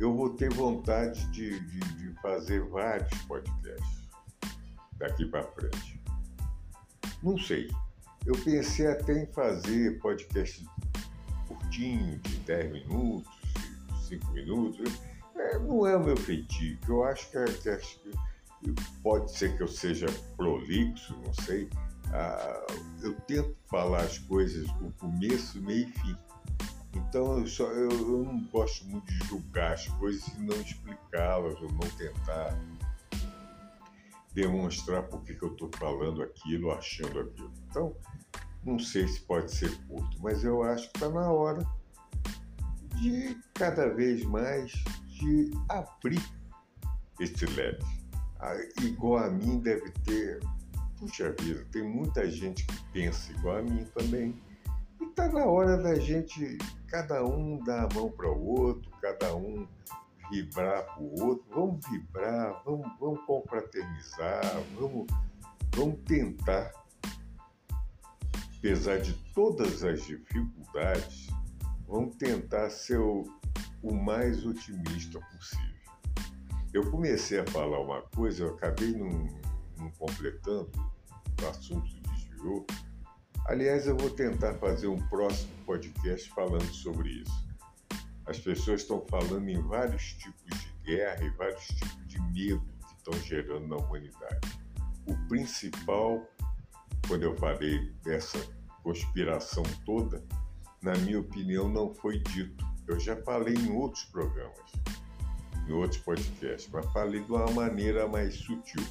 eu 0.00 0.14
vou 0.14 0.30
ter 0.30 0.52
vontade 0.52 1.26
de, 1.30 1.58
de, 1.60 1.80
de 1.80 2.20
fazer 2.20 2.62
vários 2.68 3.10
podcasts 3.22 4.08
daqui 4.96 5.26
para 5.26 5.42
frente. 5.44 6.00
Não 7.22 7.38
sei. 7.38 7.70
Eu 8.26 8.34
pensei 8.44 8.86
até 8.86 9.22
em 9.22 9.26
fazer 9.26 9.98
podcast 10.00 10.66
curtinho, 11.46 12.18
de 12.18 12.36
10 12.38 12.72
minutos, 12.72 13.30
de 13.88 14.06
5 14.06 14.30
minutos. 14.32 15.00
É, 15.36 15.58
não 15.58 15.86
é 15.86 15.96
o 15.96 16.04
meu 16.04 16.16
feitiço. 16.16 16.78
Eu 16.88 17.04
acho 17.04 17.30
que, 17.30 17.44
que, 17.44 18.74
que 18.74 18.74
pode 19.02 19.30
ser 19.32 19.56
que 19.56 19.62
eu 19.62 19.68
seja 19.68 20.06
prolixo, 20.36 21.16
não 21.24 21.32
sei. 21.44 21.68
Ah, 22.12 22.66
eu 23.02 23.14
tento 23.22 23.56
falar 23.66 24.02
as 24.02 24.18
coisas 24.18 24.66
o 24.80 24.92
começo, 24.98 25.60
meio 25.60 25.88
e 25.88 25.92
fim. 25.92 26.16
Então 26.94 27.38
eu, 27.38 27.46
só, 27.46 27.64
eu, 27.64 27.90
eu 27.90 28.24
não 28.24 28.44
gosto 28.44 28.86
muito 28.86 29.06
de 29.06 29.26
julgar 29.26 29.72
as 29.72 29.86
coisas 29.86 30.26
e 30.28 30.40
não 30.40 30.56
explicá-las 30.60 31.60
ou 31.60 31.70
não 31.72 31.88
tentar 31.96 32.58
demonstrar 34.32 35.02
por 35.04 35.22
que, 35.22 35.36
eu 35.40 35.52
estou 35.52 35.70
falando 35.76 36.22
aquilo, 36.22 36.70
achando 36.70 37.20
aquilo. 37.20 37.52
Então, 37.68 37.96
não 38.64 38.78
sei 38.78 39.08
se 39.08 39.20
pode 39.22 39.52
ser 39.52 39.76
curto, 39.86 40.16
mas 40.20 40.44
eu 40.44 40.62
acho 40.62 40.90
que 40.90 40.98
está 40.98 41.08
na 41.08 41.30
hora 41.30 41.66
de 42.96 43.38
cada 43.54 43.88
vez 43.94 44.24
mais 44.24 44.72
de 45.06 45.50
abrir 45.68 46.22
esse 47.20 47.46
leque 47.46 47.98
igual 48.82 49.24
a 49.24 49.30
mim 49.30 49.58
deve 49.58 49.90
ter. 50.04 50.40
Puxa 50.98 51.32
vida, 51.40 51.64
tem 51.70 51.82
muita 51.82 52.28
gente 52.28 52.66
que 52.66 52.84
pensa 52.92 53.30
igual 53.32 53.58
a 53.58 53.62
mim 53.62 53.84
também. 53.96 54.34
E 55.18 55.20
tá 55.20 55.28
na 55.30 55.46
hora 55.46 55.76
da 55.76 55.96
gente, 55.96 56.58
cada 56.86 57.26
um 57.26 57.58
dar 57.64 57.86
a 57.86 57.88
mão 57.92 58.08
para 58.08 58.30
o 58.30 58.46
outro, 58.46 58.88
cada 59.02 59.34
um 59.34 59.66
vibrar 60.30 60.84
para 60.84 61.02
o 61.02 61.24
outro. 61.24 61.44
Vamos 61.52 61.84
vibrar, 61.90 62.62
vamos, 62.64 62.88
vamos 63.00 63.20
confraternizar, 63.26 64.44
vamos, 64.78 65.08
vamos 65.74 65.98
tentar, 66.04 66.72
apesar 68.58 69.00
de 69.00 69.12
todas 69.34 69.82
as 69.82 70.04
dificuldades, 70.04 71.26
vamos 71.88 72.14
tentar 72.14 72.70
ser 72.70 73.00
o, 73.00 73.24
o 73.82 73.92
mais 73.92 74.46
otimista 74.46 75.18
possível. 75.32 75.66
Eu 76.72 76.88
comecei 76.92 77.40
a 77.40 77.46
falar 77.48 77.80
uma 77.80 78.02
coisa, 78.02 78.44
eu 78.44 78.54
acabei 78.54 78.92
não, 78.92 79.90
completando, 79.98 80.70
o 81.42 81.48
assunto 81.48 81.88
desviou. 82.02 82.64
Aliás, 83.48 83.86
eu 83.86 83.96
vou 83.96 84.10
tentar 84.10 84.52
fazer 84.56 84.88
um 84.88 84.98
próximo 85.08 85.50
podcast 85.64 86.28
falando 86.32 86.70
sobre 86.70 87.08
isso. 87.22 87.48
As 88.26 88.38
pessoas 88.38 88.82
estão 88.82 89.02
falando 89.08 89.48
em 89.48 89.58
vários 89.62 90.12
tipos 90.12 90.60
de 90.60 90.68
guerra 90.84 91.24
e 91.24 91.30
vários 91.30 91.66
tipos 91.66 92.06
de 92.06 92.20
medo 92.20 92.62
que 92.86 92.94
estão 92.94 93.14
gerando 93.22 93.66
na 93.66 93.76
humanidade. 93.76 94.60
O 95.06 95.16
principal, 95.28 96.28
quando 97.08 97.22
eu 97.22 97.34
falei 97.38 97.90
dessa 98.04 98.38
conspiração 98.82 99.62
toda, 99.86 100.22
na 100.82 100.92
minha 100.98 101.18
opinião, 101.18 101.70
não 101.70 101.94
foi 101.94 102.18
dito. 102.18 102.62
Eu 102.86 103.00
já 103.00 103.16
falei 103.22 103.54
em 103.54 103.70
outros 103.74 104.04
programas, 104.04 104.72
em 105.66 105.72
outros 105.72 106.02
podcasts, 106.02 106.70
mas 106.70 106.84
falei 106.92 107.24
de 107.24 107.32
uma 107.32 107.50
maneira 107.50 108.06
mais 108.06 108.34
sutil. 108.34 108.84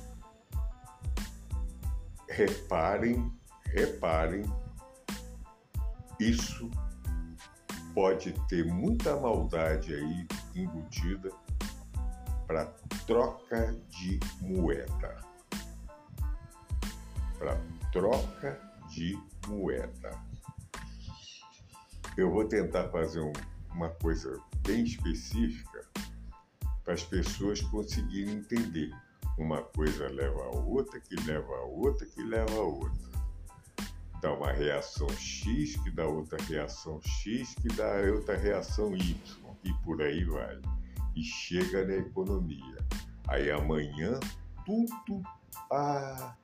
Reparem, 2.28 3.32
reparem, 3.74 4.44
isso 6.20 6.70
pode 7.94 8.32
ter 8.48 8.66
muita 8.66 9.16
maldade 9.16 9.94
aí 9.94 10.28
embutida 10.56 11.32
para 12.48 12.66
troca 13.06 13.76
de 13.90 14.20
moeda. 14.42 15.18
Para 17.38 17.60
troca 17.92 18.60
de 18.90 19.20
moeda. 19.48 20.20
Eu 22.16 22.32
vou 22.32 22.48
tentar 22.48 22.90
fazer 22.90 23.22
um, 23.22 23.34
uma 23.72 23.90
coisa 23.90 24.40
bem 24.66 24.84
específica 24.84 25.88
para 26.84 26.94
as 26.94 27.04
pessoas 27.04 27.62
conseguirem 27.62 28.36
entender. 28.36 28.90
Uma 29.38 29.62
coisa 29.62 30.08
leva 30.08 30.42
a 30.46 30.50
outra, 30.50 31.00
que 31.00 31.16
leva 31.16 31.54
a 31.58 31.64
outra, 31.64 32.08
que 32.08 32.24
leva 32.24 32.56
a 32.56 32.64
outra 32.64 33.17
dá 34.22 34.34
uma 34.34 34.52
reação 34.52 35.10
X, 35.10 35.76
que 35.78 35.92
dá 35.92 36.06
outra 36.06 36.42
reação 36.44 37.00
X, 37.02 37.56
que 37.56 37.68
dá 37.70 38.02
outra 38.14 38.38
reação 38.38 38.96
Y, 38.96 39.16
e 39.64 39.74
por 39.84 40.02
aí 40.02 40.24
vai. 40.24 40.60
E 41.16 41.24
chega 41.24 41.86
na 41.86 41.96
economia. 41.96 42.78
Aí 43.28 43.52
amanhã, 43.52 44.20
tudo. 44.66 45.24
Ah, 45.72 46.36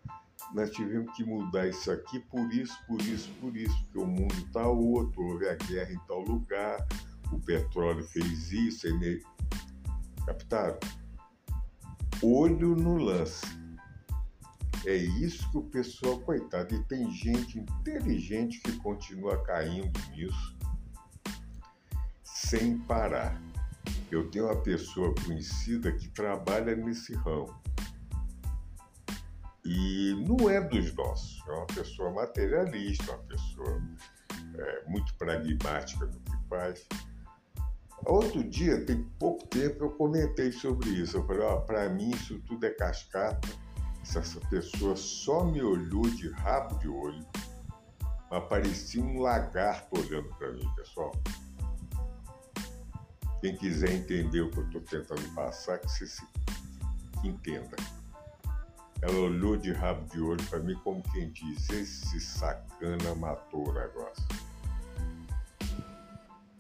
nós 0.53 0.71
tivemos 0.71 1.15
que 1.15 1.24
mudar 1.24 1.67
isso 1.67 1.91
aqui 1.91 2.19
por 2.19 2.51
isso, 2.51 2.78
por 2.88 3.01
isso, 3.01 3.32
por 3.39 3.55
isso, 3.55 3.84
porque 3.86 3.99
o 3.99 4.05
mundo 4.05 4.34
está 4.36 4.67
outro, 4.67 5.24
houve 5.24 5.47
a 5.47 5.55
guerra 5.55 5.91
em 5.91 5.99
tal 6.07 6.21
lugar, 6.21 6.86
o 7.32 7.39
petróleo 7.39 8.03
fez 8.03 8.51
isso, 8.51 8.88
ele... 8.88 9.24
captaram? 10.26 10.78
Olho 12.21 12.76
no 12.76 12.97
lance 12.97 13.62
é 14.86 14.95
isso 14.95 15.49
que 15.49 15.57
o 15.57 15.63
pessoal, 15.63 16.19
coitado, 16.19 16.75
e 16.75 16.84
tem 16.84 17.09
gente 17.11 17.59
inteligente 17.59 18.59
que 18.59 18.73
continua 18.77 19.41
caindo 19.43 19.91
nisso 20.11 20.57
sem 22.23 22.77
parar. 22.79 23.41
Eu 24.11 24.29
tenho 24.29 24.45
uma 24.45 24.61
pessoa 24.61 25.13
conhecida 25.25 25.91
que 25.91 26.09
trabalha 26.09 26.75
nesse 26.75 27.15
ramo. 27.15 27.53
E 29.65 30.13
não 30.27 30.49
é 30.49 30.59
dos 30.59 30.93
nossos, 30.93 31.41
é 31.47 31.51
uma 31.51 31.65
pessoa 31.67 32.11
materialista, 32.11 33.13
uma 33.13 33.23
pessoa 33.23 33.81
é, 34.55 34.89
muito 34.89 35.15
pragmática 35.15 36.05
no 36.05 36.19
que 36.19 36.49
faz. 36.49 36.86
Outro 38.05 38.43
dia, 38.43 38.86
tem 38.86 39.03
pouco 39.17 39.47
tempo, 39.47 39.86
eu 39.86 39.91
comentei 39.91 40.51
sobre 40.51 40.89
isso. 40.89 41.15
Eu 41.15 41.25
falei, 41.25 41.43
ó, 41.43 41.61
para 41.61 41.89
mim 41.89 42.11
isso 42.11 42.38
tudo 42.41 42.65
é 42.65 42.69
cascata 42.71 43.62
essa 44.03 44.39
pessoa 44.49 44.95
só 44.95 45.45
me 45.45 45.61
olhou 45.61 46.03
de 46.03 46.29
rabo 46.29 46.77
de 46.79 46.87
olho, 46.87 47.25
mas 48.29 48.43
parecia 48.49 49.01
um 49.01 49.19
lagarto 49.19 49.99
olhando 49.99 50.29
para 50.35 50.51
mim, 50.51 50.69
pessoal. 50.75 51.11
Quem 53.41 53.57
quiser 53.57 53.91
entender 53.91 54.41
o 54.41 54.51
que 54.51 54.59
eu 54.59 54.65
estou 54.65 54.81
tentando 54.81 55.33
passar, 55.33 55.79
que 55.79 55.89
você 55.89 56.05
se 56.05 56.25
entenda. 57.23 57.75
Ela 59.01 59.19
olhou 59.19 59.57
de 59.57 59.73
rabo 59.73 60.05
de 60.09 60.21
olho 60.21 60.43
para 60.45 60.59
mim 60.59 60.75
como 60.83 61.03
quem 61.11 61.29
diz, 61.31 61.69
esse 61.69 62.19
sacana 62.19 63.15
matou 63.15 63.69
o 63.69 63.73
negócio. 63.73 64.23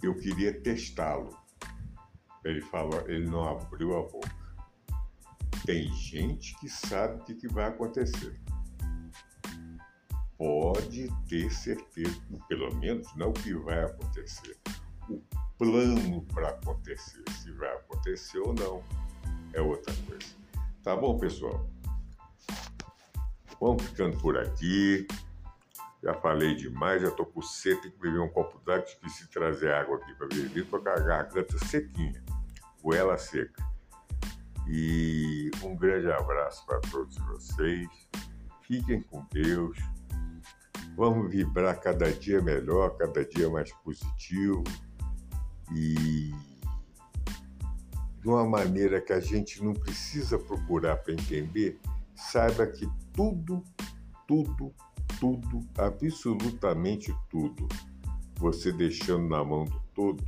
Eu 0.01 0.17
queria 0.17 0.59
testá-lo. 0.61 1.37
Ele 2.43 2.61
falou, 2.61 3.09
ele 3.09 3.29
não 3.29 3.47
abriu 3.47 3.97
a 3.97 4.01
boca. 4.01 4.42
Tem 5.65 5.89
gente 5.93 6.53
que 6.59 6.67
sabe 6.67 7.21
o 7.21 7.37
que 7.37 7.47
vai 7.47 7.65
acontecer. 7.65 8.37
Pode 10.37 11.07
ter 11.29 11.49
certeza, 11.49 12.21
pelo 12.49 12.75
menos 12.75 13.07
não 13.15 13.29
o 13.29 13.33
que 13.33 13.53
vai 13.53 13.81
acontecer, 13.85 14.57
o 15.09 15.21
plano 15.57 16.21
para 16.33 16.49
acontecer. 16.49 17.23
Se 17.31 17.51
vai 17.53 17.73
acontecer 17.77 18.39
ou 18.39 18.53
não, 18.53 18.83
é 19.53 19.61
outra 19.61 19.93
coisa. 20.05 20.35
Tá 20.83 20.97
bom, 20.97 21.17
pessoal? 21.17 21.65
Vamos 23.57 23.83
ficando 23.83 24.17
por 24.19 24.37
aqui. 24.37 25.07
Já 26.03 26.13
falei 26.15 26.55
demais, 26.55 27.01
já 27.01 27.11
tô 27.11 27.25
com 27.25 27.41
sede, 27.41 27.83
tenho 27.83 27.93
que 27.93 27.99
beber 28.01 28.19
um 28.19 28.27
copo 28.27 28.59
d'água, 28.65 28.85
esqueci 28.85 29.23
de 29.23 29.29
trazer 29.29 29.73
água 29.73 29.95
aqui 29.95 30.13
para 30.15 30.27
beber, 30.27 30.67
tô 30.67 30.77
com 30.77 30.89
a 30.89 30.99
garganta 30.99 31.57
sequinha, 31.59 32.21
goela 32.81 33.17
seca. 33.17 33.72
E 34.67 35.51
um 35.63 35.75
grande 35.75 36.11
abraço 36.11 36.65
para 36.65 36.79
todos 36.79 37.17
vocês. 37.17 37.87
Fiquem 38.61 39.01
com 39.01 39.25
Deus. 39.31 39.77
Vamos 40.95 41.31
vibrar 41.31 41.79
cada 41.79 42.11
dia 42.11 42.41
melhor, 42.41 42.97
cada 42.97 43.25
dia 43.25 43.49
mais 43.49 43.71
positivo 43.83 44.63
e 45.71 46.31
de 48.23 48.29
uma 48.29 48.45
maneira 48.47 49.01
que 49.01 49.11
a 49.11 49.19
gente 49.19 49.61
não 49.61 49.73
precisa 49.73 50.39
procurar 50.39 50.95
para 50.97 51.13
entender, 51.13 51.77
saiba 52.15 52.65
que 52.65 52.89
tudo, 53.11 53.61
tudo, 54.25 54.73
tudo, 55.19 55.59
absolutamente 55.77 57.13
tudo, 57.29 57.67
você 58.37 58.71
deixando 58.71 59.27
na 59.27 59.43
mão 59.43 59.65
do 59.65 59.79
todo, 59.93 60.23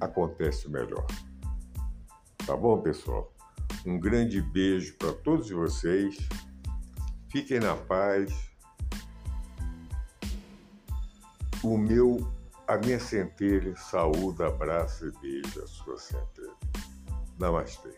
acontece 0.00 0.68
melhor. 0.70 1.06
Tá 2.46 2.56
bom, 2.56 2.80
pessoal? 2.80 3.32
Um 3.86 3.98
grande 3.98 4.40
beijo 4.40 4.96
para 4.96 5.12
todos 5.12 5.50
vocês. 5.50 6.16
Fiquem 7.30 7.60
na 7.60 7.76
paz. 7.76 8.32
O 11.62 11.76
meu, 11.76 12.18
a 12.66 12.76
minha 12.78 12.98
centelha, 12.98 13.76
saúde, 13.76 14.42
abraço 14.42 15.06
e 15.06 15.12
beijo 15.20 15.62
a 15.62 15.66
sua 15.66 15.98
centelha. 15.98 16.54
Namastê. 17.38 17.96